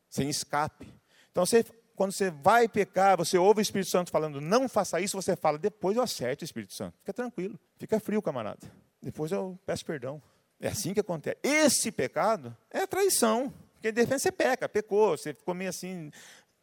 [0.09, 0.93] sem escape.
[1.31, 5.21] Então, você, quando você vai pecar, você ouve o Espírito Santo falando, não faça isso,
[5.21, 6.97] você fala, depois eu acerto o Espírito Santo.
[7.01, 8.67] Fica tranquilo, fica frio, camarada.
[9.03, 10.21] Depois eu peço perdão.
[10.61, 11.39] É assim que acontece.
[11.43, 13.53] Esse pecado é traição.
[13.75, 16.11] Porque de repente você peca, pecou, você ficou meio assim.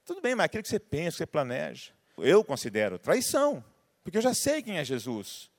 [0.03, 1.91] Tudo bem, mas aquilo que você pensa, que você planeja.
[2.17, 3.63] Eu considero traição.
[4.03, 5.49] Porque eu já sei quem é Jesus.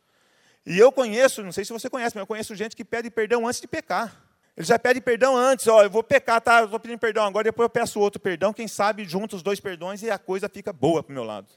[0.67, 3.47] E eu conheço, não sei se você conhece, mas eu conheço gente que pede perdão
[3.47, 4.23] antes de pecar.
[4.57, 6.61] Ele já pede perdão antes, ó, eu vou pecar, tá?
[6.61, 9.61] Eu estou pedindo perdão agora, depois eu peço outro perdão, quem sabe junto os dois
[9.61, 11.49] perdões e a coisa fica boa para o meu lado.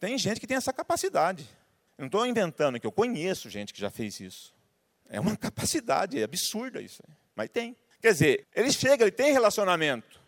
[0.00, 1.48] Tem gente que tem essa capacidade.
[1.96, 4.52] Eu não estou inventando que eu conheço gente que já fez isso.
[5.10, 7.02] É uma capacidade, é absurda isso.
[7.34, 7.76] Mas tem.
[8.00, 10.20] Quer dizer, ele chega, ele tem relacionamento.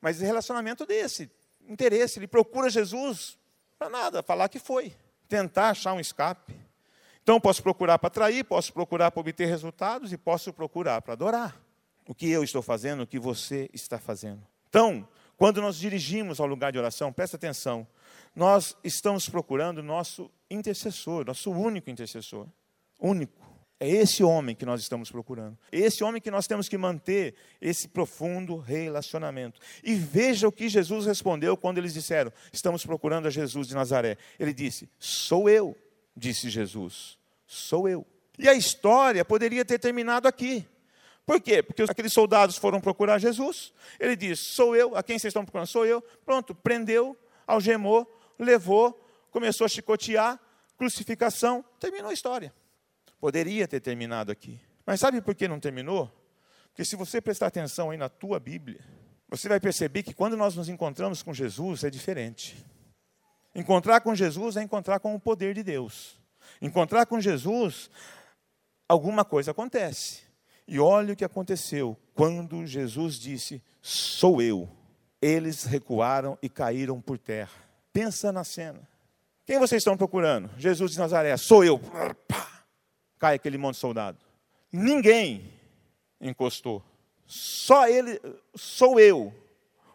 [0.00, 1.30] Mas relacionamento desse,
[1.68, 3.38] interesse, ele procura Jesus
[3.78, 4.92] para nada, falar que foi.
[5.28, 6.54] Tentar achar um escape.
[7.22, 11.56] Então, posso procurar para atrair, posso procurar para obter resultados e posso procurar para adorar.
[12.08, 14.42] O que eu estou fazendo, o que você está fazendo.
[14.68, 17.86] Então, quando nós dirigimos ao lugar de oração, presta atenção,
[18.34, 22.46] nós estamos procurando nosso intercessor, nosso único intercessor.
[23.00, 23.51] Único.
[23.82, 25.58] É esse homem que nós estamos procurando.
[25.72, 29.60] É esse homem que nós temos que manter esse profundo relacionamento.
[29.82, 34.16] E veja o que Jesus respondeu quando eles disseram: Estamos procurando a Jesus de Nazaré.
[34.38, 35.76] Ele disse: Sou eu
[36.16, 38.06] disse Jesus, sou eu.
[38.38, 40.64] E a história poderia ter terminado aqui.
[41.26, 41.60] Por quê?
[41.60, 43.72] Porque aqueles soldados foram procurar Jesus.
[43.98, 45.66] Ele disse: Sou eu, a quem vocês estão procurando?
[45.66, 46.00] Sou eu.
[46.24, 50.38] Pronto, prendeu, algemou, levou, começou a chicotear,
[50.78, 52.54] crucificação, terminou a história.
[53.22, 54.58] Poderia ter terminado aqui.
[54.84, 56.10] Mas sabe por que não terminou?
[56.70, 58.80] Porque se você prestar atenção aí na tua Bíblia,
[59.28, 62.66] você vai perceber que quando nós nos encontramos com Jesus é diferente.
[63.54, 66.18] Encontrar com Jesus é encontrar com o poder de Deus.
[66.60, 67.88] Encontrar com Jesus,
[68.88, 70.22] alguma coisa acontece.
[70.66, 74.68] E olha o que aconteceu quando Jesus disse: Sou eu.
[75.20, 77.52] Eles recuaram e caíram por terra.
[77.92, 78.80] Pensa na cena.
[79.46, 80.50] Quem vocês estão procurando?
[80.58, 81.36] Jesus de Nazaré.
[81.36, 81.80] Sou eu.
[83.22, 84.18] Cai aquele monte de soldado.
[84.72, 85.54] Ninguém
[86.20, 86.82] encostou.
[87.24, 88.20] Só ele,
[88.56, 89.32] sou eu.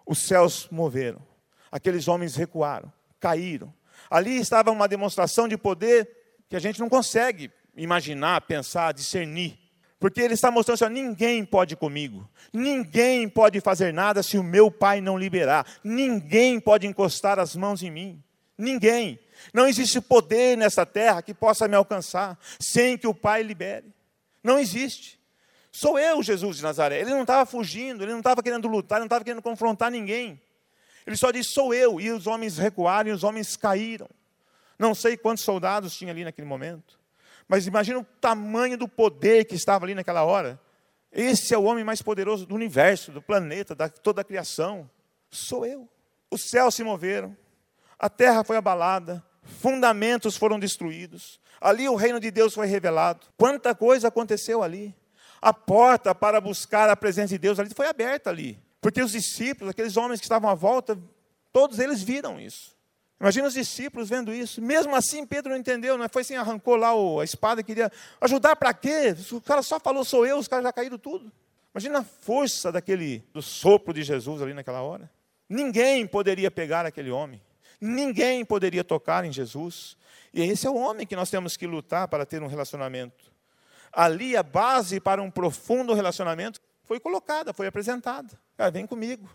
[0.06, 1.22] Os céus moveram.
[1.70, 3.74] Aqueles homens recuaram caíram.
[4.10, 6.10] Ali estava uma demonstração de poder
[6.50, 9.60] que a gente não consegue imaginar, pensar, discernir.
[10.00, 14.70] Porque ele está mostrando assim: ninguém pode comigo, ninguém pode fazer nada se o meu
[14.70, 18.24] pai não liberar, ninguém pode encostar as mãos em mim,
[18.58, 19.20] ninguém.
[19.54, 23.94] Não existe poder nessa terra que possa me alcançar sem que o pai libere.
[24.44, 25.20] Não existe.
[25.72, 27.00] Sou eu, Jesus de Nazaré.
[27.00, 30.42] Ele não estava fugindo, ele não estava querendo lutar, ele não estava querendo confrontar ninguém.
[31.06, 32.00] Ele só disse: Sou eu.
[32.02, 34.10] E os homens recuaram e os homens caíram.
[34.78, 37.00] Não sei quantos soldados tinha ali naquele momento.
[37.48, 40.60] Mas imagina o tamanho do poder que estava ali naquela hora.
[41.12, 44.90] Esse é o homem mais poderoso do universo, do planeta, da toda a criação.
[45.32, 45.88] Sou eu.
[46.30, 47.36] Os céus se moveram,
[47.98, 51.40] a terra foi abalada, fundamentos foram destruídos.
[51.60, 53.28] Ali o reino de Deus foi revelado.
[53.38, 54.96] Quanta coisa aconteceu ali.
[55.42, 58.60] A porta para buscar a presença de Deus ali foi aberta ali.
[58.82, 60.98] Porque os discípulos, aqueles homens que estavam à volta,
[61.52, 62.76] todos eles viram isso.
[63.20, 64.62] Imagina os discípulos vendo isso.
[64.62, 66.08] Mesmo assim, Pedro não entendeu, não é?
[66.08, 69.16] foi assim, arrancou lá a espada, queria ajudar para quê?
[69.32, 71.32] O cara só falou, sou eu, os caras já caíram tudo.
[71.74, 75.10] Imagina a força daquele, do sopro de Jesus ali naquela hora.
[75.50, 77.42] Ninguém poderia pegar aquele homem.
[77.80, 79.98] Ninguém poderia tocar em Jesus.
[80.34, 83.32] E esse é o homem que nós temos que lutar para ter um relacionamento.
[83.92, 88.40] Ali a base para um profundo relacionamento foi colocada, foi apresentada.
[88.56, 89.30] Cara, vem comigo.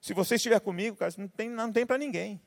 [0.00, 2.40] Se você estiver comigo, cara, não tem, não tem para ninguém.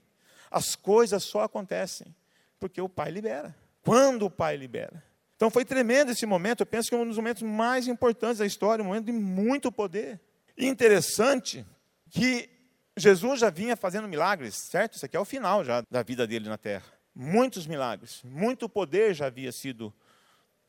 [0.49, 2.15] As coisas só acontecem
[2.59, 3.55] porque o Pai libera.
[3.83, 5.03] Quando o Pai libera.
[5.35, 8.45] Então foi tremendo esse momento, eu penso que é um dos momentos mais importantes da
[8.45, 10.19] história, um momento de muito poder.
[10.57, 11.65] E interessante
[12.09, 12.49] que
[12.95, 14.93] Jesus já vinha fazendo milagres, certo?
[14.95, 16.85] Isso aqui é o final já da vida dele na terra.
[17.15, 19.93] Muitos milagres, muito poder já havia sido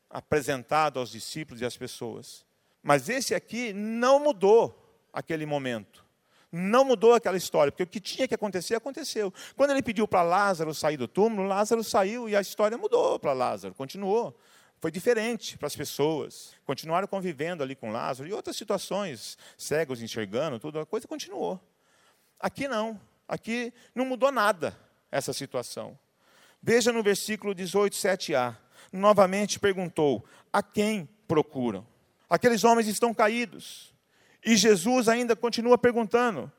[0.09, 2.45] apresentado aos discípulos e às pessoas.
[2.81, 6.05] Mas esse aqui não mudou aquele momento.
[6.51, 9.33] Não mudou aquela história, porque o que tinha que acontecer, aconteceu.
[9.55, 13.33] Quando ele pediu para Lázaro sair do túmulo, Lázaro saiu e a história mudou para
[13.33, 14.37] Lázaro, continuou.
[14.79, 16.53] Foi diferente para as pessoas.
[16.63, 21.59] Continuaram convivendo ali com Lázaro e outras situações, cegos enxergando, tudo, a coisa continuou.
[22.39, 22.99] Aqui não.
[23.27, 24.77] Aqui não mudou nada
[25.11, 25.97] essa situação.
[26.61, 28.55] Veja no versículo 18, 7a.
[28.91, 31.85] Novamente perguntou: A quem procuram?
[32.29, 33.93] Aqueles homens estão caídos.
[34.43, 36.51] E Jesus ainda continua perguntando: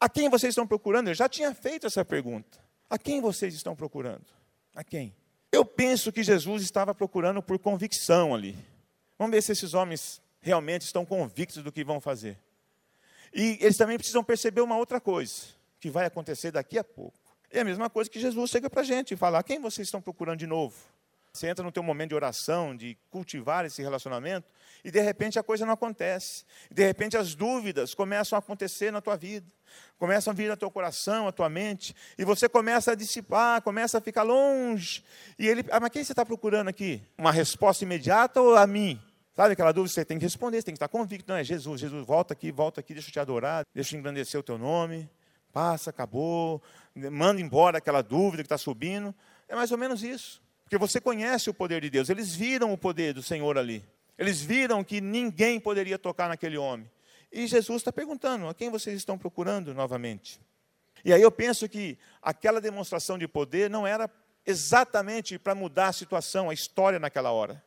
[0.00, 1.08] A quem vocês estão procurando?
[1.08, 2.58] Ele já tinha feito essa pergunta.
[2.88, 4.26] A quem vocês estão procurando?
[4.74, 5.14] A quem?
[5.50, 8.56] Eu penso que Jesus estava procurando por convicção ali.
[9.18, 12.38] Vamos ver se esses homens realmente estão convictos do que vão fazer.
[13.32, 15.46] E eles também precisam perceber uma outra coisa,
[15.80, 17.18] que vai acontecer daqui a pouco.
[17.50, 20.00] É a mesma coisa que Jesus chega para a gente e fala: quem vocês estão
[20.00, 20.74] procurando de novo?
[21.32, 24.46] Você entra no teu momento de oração, de cultivar esse relacionamento,
[24.84, 26.44] e de repente a coisa não acontece.
[26.70, 29.46] De repente as dúvidas começam a acontecer na tua vida,
[29.98, 33.96] começam a vir no teu coração, a tua mente, e você começa a dissipar, começa
[33.96, 35.02] a ficar longe.
[35.38, 37.00] E ele, ah, mas quem você está procurando aqui?
[37.16, 39.00] Uma resposta imediata ou a mim?
[39.34, 39.94] Sabe aquela dúvida?
[39.94, 41.30] Você tem que responder, você tem que estar convicto.
[41.30, 44.38] Não, é Jesus, Jesus, volta aqui, volta aqui, deixa eu te adorar, deixa eu engrandecer
[44.38, 45.08] o teu nome.
[45.52, 46.62] Passa, acabou,
[46.94, 49.14] manda embora aquela dúvida que está subindo.
[49.48, 50.42] É mais ou menos isso.
[50.64, 52.10] Porque você conhece o poder de Deus.
[52.10, 53.84] Eles viram o poder do Senhor ali.
[54.18, 56.90] Eles viram que ninguém poderia tocar naquele homem.
[57.30, 60.40] E Jesus está perguntando: a quem vocês estão procurando novamente?
[61.04, 64.10] E aí eu penso que aquela demonstração de poder não era
[64.44, 67.62] exatamente para mudar a situação, a história naquela hora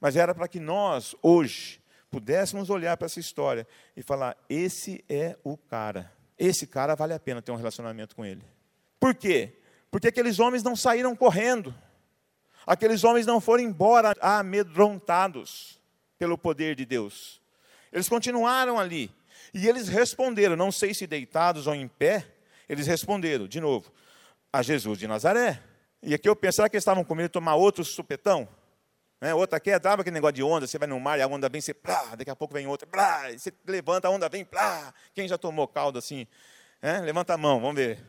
[0.00, 1.80] mas era para que nós, hoje,
[2.10, 6.12] pudéssemos olhar para essa história e falar: esse é o cara.
[6.38, 8.42] Esse cara vale a pena ter um relacionamento com ele.
[9.00, 9.52] Por quê?
[9.90, 11.74] Porque aqueles homens não saíram correndo.
[12.66, 15.80] Aqueles homens não foram embora amedrontados
[16.18, 17.40] pelo poder de Deus.
[17.92, 19.10] Eles continuaram ali.
[19.54, 22.26] E eles responderam, não sei se deitados ou em pé,
[22.68, 23.90] eles responderam, de novo,
[24.52, 25.62] a Jesus de Nazaré.
[26.02, 28.46] E aqui eu será que eles estavam com medo de tomar outro supetão?
[29.20, 29.34] Né?
[29.34, 31.60] Outra queda, sabe aquele negócio de onda, você vai no mar e a onda vem,
[31.60, 34.94] você, plá, daqui a pouco vem outra, plá, você levanta, a onda vem, plá.
[35.14, 36.26] Quem já tomou caldo assim?
[36.80, 36.98] É?
[37.00, 38.04] Levanta a mão, vamos ver.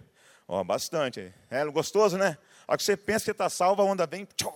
[0.48, 1.34] Ó, bastante.
[1.50, 2.38] É gostoso, né?
[2.68, 4.52] A que você pensa que está salvo, a onda vem tchum,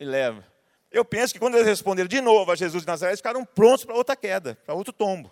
[0.00, 0.44] e leva.
[0.90, 3.84] Eu penso que quando eles responderam de novo a Jesus de Nazaré, eles ficaram prontos
[3.84, 5.30] para outra queda, para outro tombo.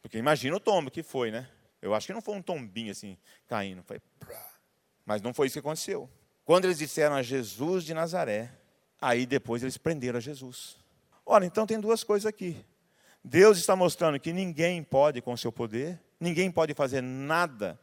[0.00, 1.48] Porque imagina o tombo que foi, né?
[1.80, 3.82] Eu acho que não foi um tombinho assim, caindo.
[3.82, 4.00] Foi,
[5.04, 6.08] mas não foi isso que aconteceu.
[6.44, 8.52] Quando eles disseram a Jesus de Nazaré,
[9.02, 10.76] Aí depois eles prenderam a Jesus.
[11.26, 12.56] Ora, então tem duas coisas aqui.
[13.24, 17.78] Deus está mostrando que ninguém pode com seu poder, ninguém pode fazer nada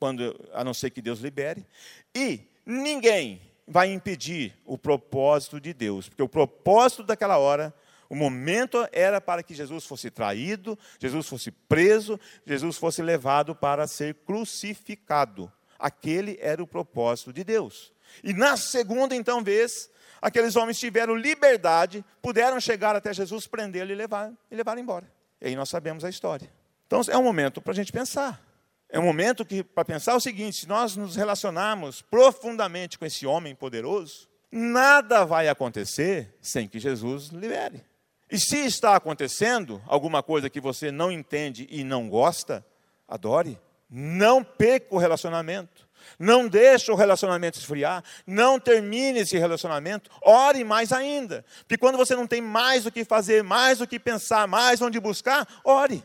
[0.00, 1.64] quando a não ser que Deus libere,
[2.12, 7.72] e ninguém vai impedir o propósito de Deus, porque o propósito daquela hora,
[8.08, 13.86] o momento era para que Jesus fosse traído, Jesus fosse preso, Jesus fosse levado para
[13.86, 15.50] ser crucificado.
[15.78, 17.92] Aquele era o propósito de Deus.
[18.22, 23.94] E na segunda então vez, aqueles homens tiveram liberdade, puderam chegar até Jesus, prendê-lo e
[23.94, 25.10] levar, e levar embora.
[25.40, 26.50] E aí nós sabemos a história.
[26.86, 28.40] Então é um momento para a gente pensar.
[28.88, 33.54] É um momento para pensar o seguinte: se nós nos relacionarmos profundamente com esse homem
[33.54, 37.84] poderoso, nada vai acontecer sem que Jesus libere.
[38.30, 42.64] E se está acontecendo alguma coisa que você não entende e não gosta,
[43.06, 43.58] adore.
[43.88, 45.85] Não perca o relacionamento.
[46.18, 51.44] Não deixe o relacionamento esfriar, não termine esse relacionamento, ore mais ainda.
[51.60, 55.00] Porque quando você não tem mais o que fazer, mais o que pensar, mais onde
[55.00, 56.04] buscar, ore.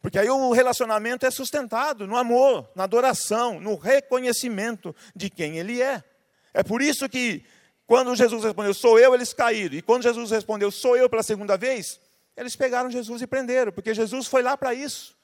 [0.00, 5.82] Porque aí o relacionamento é sustentado no amor, na adoração, no reconhecimento de quem ele
[5.82, 6.02] é.
[6.54, 7.44] É por isso que
[7.86, 9.76] quando Jesus respondeu, sou eu, eles caíram.
[9.76, 12.00] E quando Jesus respondeu, sou eu pela segunda vez,
[12.36, 15.16] eles pegaram Jesus e prenderam, porque Jesus foi lá para isso.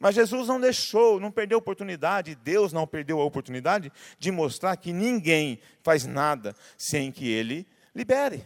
[0.00, 4.74] Mas Jesus não deixou, não perdeu a oportunidade, Deus não perdeu a oportunidade de mostrar
[4.78, 8.42] que ninguém faz nada sem que Ele libere.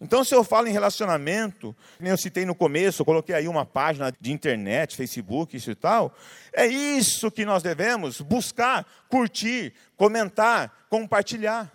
[0.00, 3.64] Então, se eu falo em relacionamento, como eu citei no começo, eu coloquei aí uma
[3.64, 6.14] página de internet, Facebook, isso e tal,
[6.52, 11.70] é isso que nós devemos buscar, curtir, comentar, compartilhar.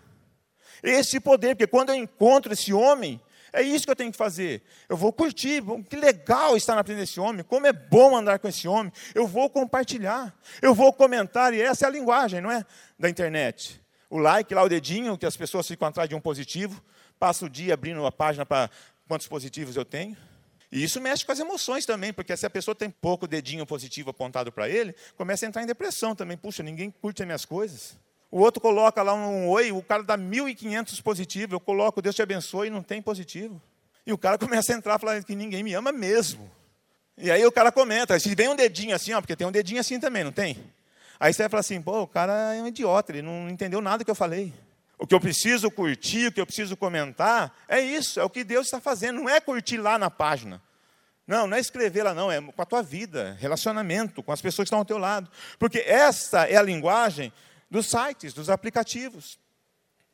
[0.81, 3.21] Esse poder, porque quando eu encontro esse homem,
[3.53, 4.61] É isso que eu tenho que fazer.
[4.87, 5.61] Eu vou curtir.
[5.89, 7.43] Que legal estar na presença desse homem.
[7.43, 8.91] Como é bom andar com esse homem.
[9.13, 10.33] Eu vou compartilhar.
[10.61, 11.53] Eu vou comentar.
[11.53, 12.65] E essa é a linguagem, não é?
[12.97, 13.81] Da internet.
[14.09, 16.81] O like lá, o dedinho, que as pessoas ficam atrás de um positivo.
[17.19, 18.69] Passa o dia abrindo a página para
[19.07, 20.15] quantos positivos eu tenho.
[20.71, 24.09] E isso mexe com as emoções também, porque se a pessoa tem pouco dedinho positivo
[24.09, 26.37] apontado para ele, começa a entrar em depressão também.
[26.37, 27.97] Puxa, ninguém curte as minhas coisas.
[28.31, 32.21] O outro coloca lá um oi, o cara dá 1.500 positivo, eu coloco Deus te
[32.21, 33.61] abençoe e não tem positivo.
[34.07, 36.49] E o cara começa a entrar falando que ninguém me ama mesmo.
[37.17, 39.81] E aí o cara comenta, se vem um dedinho assim, ó, porque tem um dedinho
[39.81, 40.57] assim também, não tem?
[41.19, 44.03] Aí você vai falar assim, pô, o cara é um idiota, ele não entendeu nada
[44.03, 44.53] que eu falei.
[44.97, 48.43] O que eu preciso curtir, o que eu preciso comentar, é isso, é o que
[48.43, 50.61] Deus está fazendo, não é curtir lá na página.
[51.27, 54.65] Não, não é escrever lá, não, é com a tua vida, relacionamento, com as pessoas
[54.65, 55.29] que estão ao teu lado.
[55.59, 57.31] Porque essa é a linguagem
[57.71, 59.39] dos sites, dos aplicativos.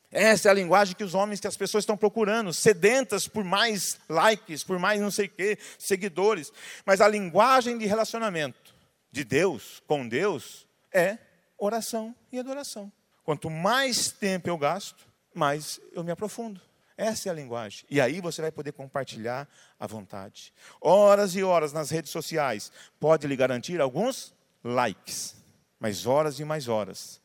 [0.10, 4.00] Essa é a linguagem que os homens, que as pessoas estão procurando, sedentas por mais
[4.08, 6.54] likes, por mais não sei o quê, seguidores.
[6.86, 8.74] Mas a linguagem de relacionamento
[9.12, 11.18] de Deus com Deus é
[11.58, 12.90] oração e adoração.
[13.24, 16.62] Quanto mais tempo eu gasto, mais eu me aprofundo.
[16.96, 17.86] Essa é a linguagem.
[17.90, 19.48] E aí você vai poder compartilhar
[19.78, 20.54] à vontade.
[20.80, 24.34] Horas e horas nas redes sociais pode lhe garantir alguns
[24.64, 25.36] likes,
[25.80, 27.20] mas horas e mais horas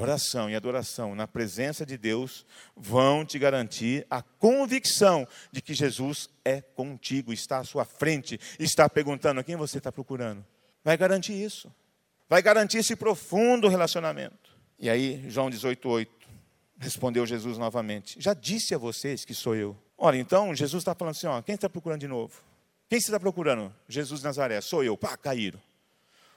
[0.00, 2.44] oração e adoração na presença de Deus
[2.76, 8.88] vão te garantir a convicção de que Jesus é contigo, está à sua frente, está
[8.88, 10.44] perguntando a quem você está procurando.
[10.82, 11.72] Vai garantir isso.
[12.28, 14.54] Vai garantir esse profundo relacionamento.
[14.78, 16.08] E aí, João 18,8,
[16.78, 19.76] respondeu Jesus novamente: Já disse a vocês que sou eu.
[19.96, 22.42] Ora, então, Jesus está falando assim: ó, quem está procurando de novo?
[22.88, 23.74] Quem está procurando?
[23.88, 24.96] Jesus de Nazaré, sou eu.
[24.96, 25.60] Pá, caíram.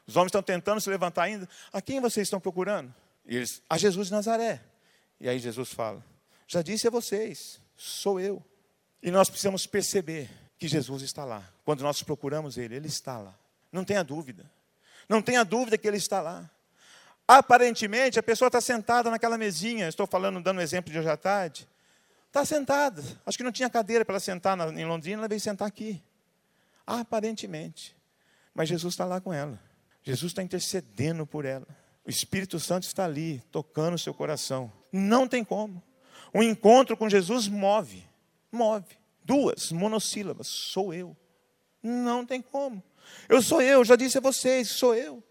[0.05, 1.49] Os homens estão tentando se levantar ainda.
[1.73, 2.93] A quem vocês estão procurando?
[3.27, 4.61] E eles, a Jesus de Nazaré.
[5.19, 6.03] E aí Jesus fala:
[6.47, 8.43] Já disse a vocês, sou eu.
[9.03, 11.47] E nós precisamos perceber que Jesus está lá.
[11.63, 13.37] Quando nós procuramos Ele, Ele está lá.
[13.71, 14.49] Não tenha dúvida.
[15.07, 16.49] Não tenha dúvida que Ele está lá.
[17.27, 19.87] Aparentemente, a pessoa está sentada naquela mesinha.
[19.87, 21.67] Estou falando, dando um exemplo de hoje à tarde.
[22.27, 23.03] Está sentada.
[23.25, 26.01] Acho que não tinha cadeira para ela sentar na, em Londrina, ela veio sentar aqui.
[26.85, 27.95] Aparentemente.
[28.53, 29.59] Mas Jesus está lá com ela.
[30.03, 31.67] Jesus está intercedendo por ela.
[32.07, 34.71] O Espírito Santo está ali, tocando o seu coração.
[34.93, 35.83] Não tem como.
[36.33, 38.01] O encontro com Jesus move.
[38.49, 38.85] Move.
[39.25, 40.47] Duas monossílabas.
[40.47, 41.17] Sou eu.
[41.83, 42.81] Não tem como.
[43.27, 45.21] Eu sou eu, já disse a vocês, sou eu.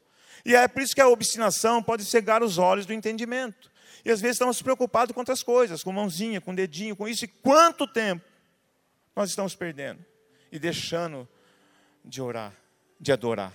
[0.45, 3.71] E é por isso que a obstinação pode cegar os olhos do entendimento.
[4.05, 7.25] E às vezes estamos preocupados com outras coisas, com mãozinha, com dedinho, com isso.
[7.25, 8.25] E quanto tempo
[9.15, 10.05] nós estamos perdendo
[10.53, 11.27] e deixando
[12.05, 12.53] de orar,
[13.01, 13.53] de adorar?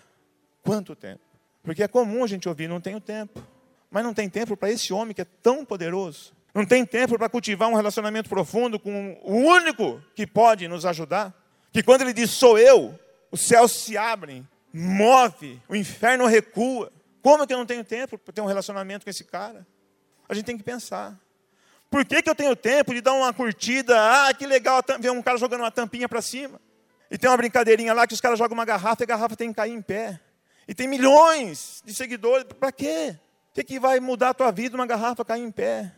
[0.63, 1.30] Quanto tempo?
[1.63, 3.41] Porque é comum a gente ouvir, não tenho tempo.
[3.89, 6.33] Mas não tem tempo para esse homem que é tão poderoso.
[6.53, 11.33] Não tem tempo para cultivar um relacionamento profundo com o único que pode nos ajudar.
[11.71, 12.97] Que quando ele diz sou eu,
[13.31, 16.91] os céus se abrem, move, o inferno recua.
[17.21, 19.65] Como é que eu não tenho tempo para ter um relacionamento com esse cara?
[20.27, 21.17] A gente tem que pensar.
[21.89, 23.95] Por que, que eu tenho tempo de dar uma curtida?
[23.97, 26.59] Ah, que legal ver um cara jogando uma tampinha para cima.
[27.09, 29.49] E tem uma brincadeirinha lá que os caras jogam uma garrafa e a garrafa tem
[29.49, 30.19] que cair em pé.
[30.67, 32.45] E tem milhões de seguidores.
[32.59, 33.17] Para quê?
[33.49, 35.93] O que, que vai mudar a tua vida uma garrafa cair em pé?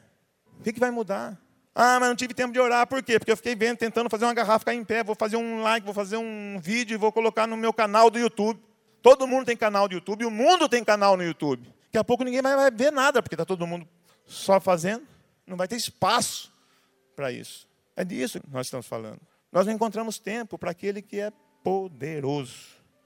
[0.59, 1.37] O que, que vai mudar?
[1.75, 2.87] Ah, mas não tive tempo de orar.
[2.87, 3.19] Por quê?
[3.19, 5.03] Porque eu fiquei vendo, tentando fazer uma garrafa cair em pé.
[5.03, 8.19] Vou fazer um like, vou fazer um vídeo e vou colocar no meu canal do
[8.19, 8.59] YouTube.
[9.01, 11.67] Todo mundo tem canal do YouTube, o mundo tem canal no YouTube.
[11.85, 13.87] Daqui a pouco ninguém vai ver nada, porque está todo mundo
[14.25, 15.05] só fazendo.
[15.45, 16.53] Não vai ter espaço
[17.15, 17.67] para isso.
[17.95, 19.19] É disso que nós estamos falando.
[19.51, 21.31] Nós não encontramos tempo para aquele que é
[21.63, 22.55] poderoso.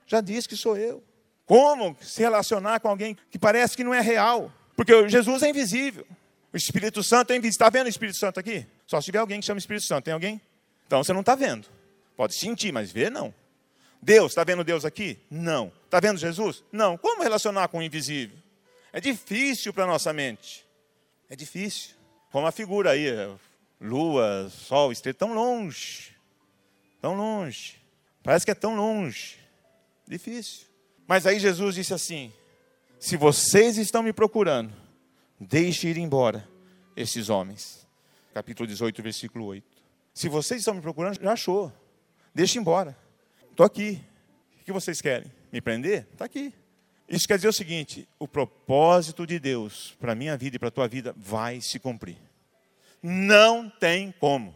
[0.06, 1.04] Já disse que sou eu.
[1.48, 4.52] Como se relacionar com alguém que parece que não é real?
[4.76, 6.06] Porque Jesus é invisível.
[6.54, 7.52] O Espírito Santo é invisível.
[7.52, 8.68] Está vendo o Espírito Santo aqui?
[8.86, 10.04] Só se tiver alguém que chama Espírito Santo.
[10.04, 10.42] Tem alguém?
[10.86, 11.66] Então você não está vendo.
[12.18, 13.34] Pode sentir, mas ver não.
[14.02, 15.18] Deus, está vendo Deus aqui?
[15.32, 15.72] Não.
[15.86, 16.64] Está vendo Jesus?
[16.70, 16.98] Não.
[16.98, 18.38] Como relacionar com o invisível?
[18.92, 20.66] É difícil para a nossa mente.
[21.30, 21.96] É difícil.
[22.30, 23.08] Como a figura aí,
[23.80, 26.14] lua, sol, estrela, tão longe.
[27.02, 27.82] Tão longe.
[28.22, 29.38] Parece que é tão longe.
[30.06, 30.67] Difícil.
[31.08, 32.34] Mas aí Jesus disse assim:
[33.00, 34.74] Se vocês estão me procurando,
[35.40, 36.48] deixe ir embora
[36.96, 37.88] esses homens.
[38.34, 39.66] Capítulo 18, versículo 8.
[40.14, 41.72] Se vocês estão me procurando, já achou.
[42.36, 42.98] Deixe embora.
[43.50, 44.02] Estou aqui.
[44.62, 45.32] O que vocês querem?
[45.52, 46.08] Me prender?
[46.12, 46.54] Está aqui.
[47.08, 50.68] Isso quer dizer o seguinte: o propósito de Deus para a minha vida e para
[50.68, 52.18] a tua vida vai se cumprir.
[53.02, 54.54] Não tem como.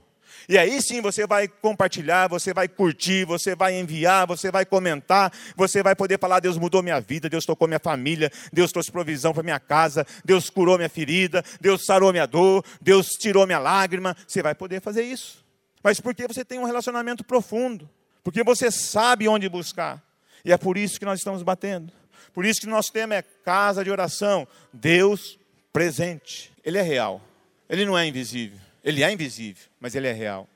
[0.47, 5.31] E aí sim você vai compartilhar, você vai curtir, você vai enviar, você vai comentar,
[5.55, 9.33] você vai poder falar: Deus mudou minha vida, Deus tocou minha família, Deus trouxe provisão
[9.33, 14.15] para minha casa, Deus curou minha ferida, Deus sarou minha dor, Deus tirou minha lágrima.
[14.27, 15.43] Você vai poder fazer isso.
[15.83, 17.89] mas porque você tem um relacionamento profundo,
[18.23, 20.01] porque você sabe onde buscar.
[20.43, 21.91] E é por isso que nós estamos batendo.
[22.33, 24.47] Por isso que nosso tema é casa de oração.
[24.71, 25.37] Deus
[25.71, 26.51] presente.
[26.63, 27.21] Ele é real.
[27.69, 28.59] Ele não é invisível.
[28.83, 30.47] Ele é invisível, mas ele é real.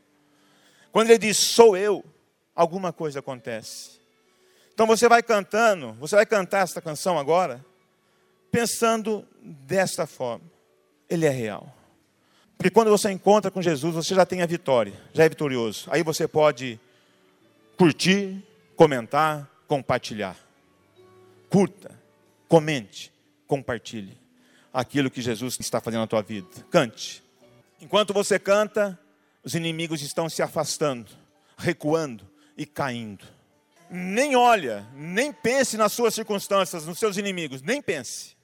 [0.91, 2.03] Quando ele diz sou eu,
[2.55, 3.99] alguma coisa acontece.
[4.73, 7.63] Então você vai cantando, você vai cantar esta canção agora,
[8.51, 10.45] pensando desta forma:
[11.09, 11.73] Ele é real.
[12.57, 15.88] Porque quando você encontra com Jesus, você já tem a vitória, já é vitorioso.
[15.91, 16.80] Aí você pode
[17.78, 18.41] curtir,
[18.76, 20.38] comentar, compartilhar.
[21.49, 21.91] Curta,
[22.47, 23.11] comente,
[23.47, 24.17] compartilhe
[24.73, 26.47] aquilo que Jesus está fazendo na tua vida.
[26.69, 27.24] Cante.
[27.86, 29.00] Enquanto você canta,
[29.44, 31.12] os inimigos estão se afastando,
[31.56, 32.28] recuando
[32.58, 33.24] e caindo.
[33.92, 38.36] Nem olha, nem pense nas suas circunstâncias, nos seus inimigos, nem pense.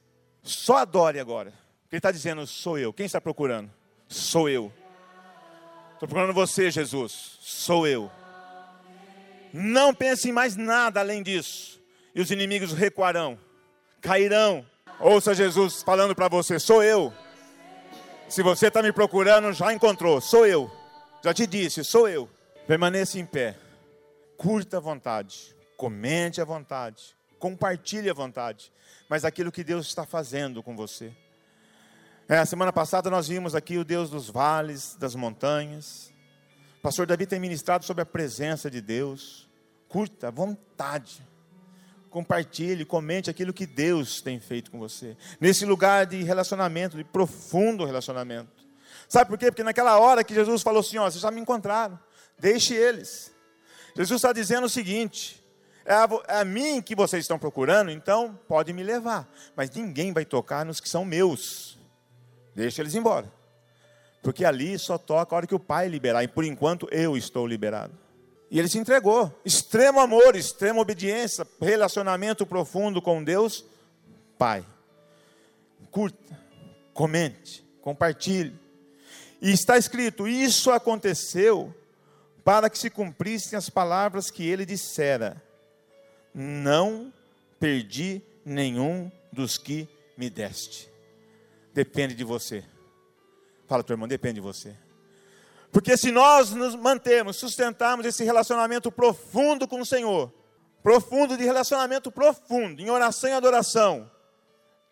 [0.43, 1.51] Só adore agora.
[1.91, 2.93] Ele está dizendo, sou eu.
[2.93, 3.71] Quem está procurando?
[4.07, 4.71] Sou eu.
[5.93, 7.39] Estou procurando você, Jesus.
[7.41, 8.11] Sou eu.
[9.51, 11.81] Não pense em mais nada além disso.
[12.13, 13.39] E os inimigos recuarão,
[14.01, 14.63] cairão.
[14.99, 17.11] Ouça Jesus falando para você: sou eu.
[18.31, 20.21] Se você está me procurando, já encontrou.
[20.21, 20.71] Sou eu.
[21.21, 22.29] Já te disse, sou eu.
[22.65, 23.57] Permaneça em pé.
[24.37, 25.53] Curta à vontade.
[25.75, 27.13] Comente à vontade.
[27.37, 28.71] Compartilhe à vontade.
[29.09, 31.11] Mas aquilo que Deus está fazendo com você.
[32.25, 36.09] É, a semana passada nós vimos aqui o Deus dos vales, das montanhas.
[36.79, 39.49] O pastor Davi tem ministrado sobre a presença de Deus.
[39.89, 41.21] Curta à vontade
[42.11, 45.17] compartilhe, comente aquilo que Deus tem feito com você.
[45.39, 48.61] Nesse lugar de relacionamento, de profundo relacionamento.
[49.07, 49.47] Sabe por quê?
[49.49, 51.97] Porque naquela hora que Jesus falou assim: Ó, vocês já me encontraram,
[52.37, 53.31] deixe eles.
[53.95, 55.41] Jesus está dizendo o seguinte:
[55.85, 60.13] é a, é a, mim que vocês estão procurando, então pode me levar, mas ninguém
[60.13, 61.79] vai tocar nos que são meus.
[62.53, 63.31] Deixe eles embora,
[64.21, 67.47] porque ali só toca a hora que o Pai liberar, e por enquanto eu estou
[67.47, 68.00] liberado.
[68.51, 69.33] E ele se entregou.
[69.45, 73.63] Extremo amor, extrema obediência, relacionamento profundo com Deus,
[74.37, 74.65] Pai.
[75.89, 76.37] Curta,
[76.93, 78.53] comente, compartilhe.
[79.41, 81.73] E está escrito: Isso aconteceu
[82.43, 85.41] para que se cumprissem as palavras que ele dissera:
[86.33, 87.13] Não
[87.57, 89.87] perdi nenhum dos que
[90.17, 90.89] me deste.
[91.73, 92.65] Depende de você.
[93.65, 94.75] Fala, teu irmão, depende de você.
[95.71, 100.31] Porque se nós nos mantemos, sustentarmos esse relacionamento profundo com o Senhor,
[100.83, 104.09] profundo de relacionamento profundo, em oração e adoração,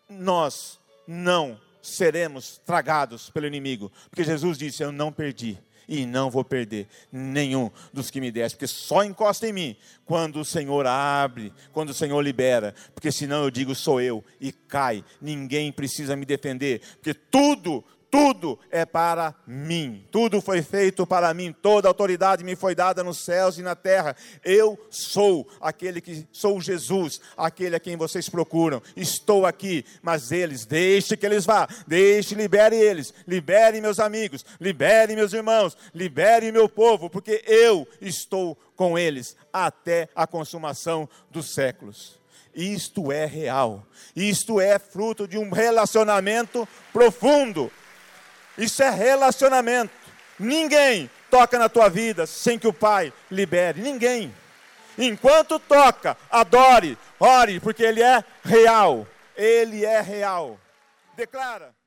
[0.08, 5.58] nós não seremos tragados pelo inimigo, porque Jesus disse: Eu não perdi
[5.88, 10.40] e não vou perder nenhum dos que me deste, porque só encosta em mim quando
[10.40, 15.04] o Senhor abre, quando o Senhor libera, porque senão eu digo sou eu e cai,
[15.20, 21.54] ninguém precisa me defender, porque tudo, tudo é para mim, tudo foi feito para mim,
[21.62, 24.16] toda autoridade me foi dada nos céus e na terra.
[24.44, 28.82] Eu sou aquele que sou Jesus, aquele a quem vocês procuram.
[28.96, 35.14] Estou aqui, mas eles, deixe que eles vá, deixe, libere eles, libere meus amigos, libere
[35.14, 42.18] meus irmãos, libere meu povo, porque eu estou com eles até a consumação dos séculos.
[42.52, 43.86] Isto é real,
[44.16, 47.70] isto é fruto de um relacionamento profundo
[48.56, 49.92] isso é relacionamento.
[50.38, 53.80] Ninguém toca na tua vida sem que o Pai libere.
[53.80, 54.34] Ninguém.
[54.98, 59.06] Enquanto toca, adore, ore, porque Ele é real.
[59.36, 60.58] Ele é real.
[61.16, 61.79] Declara.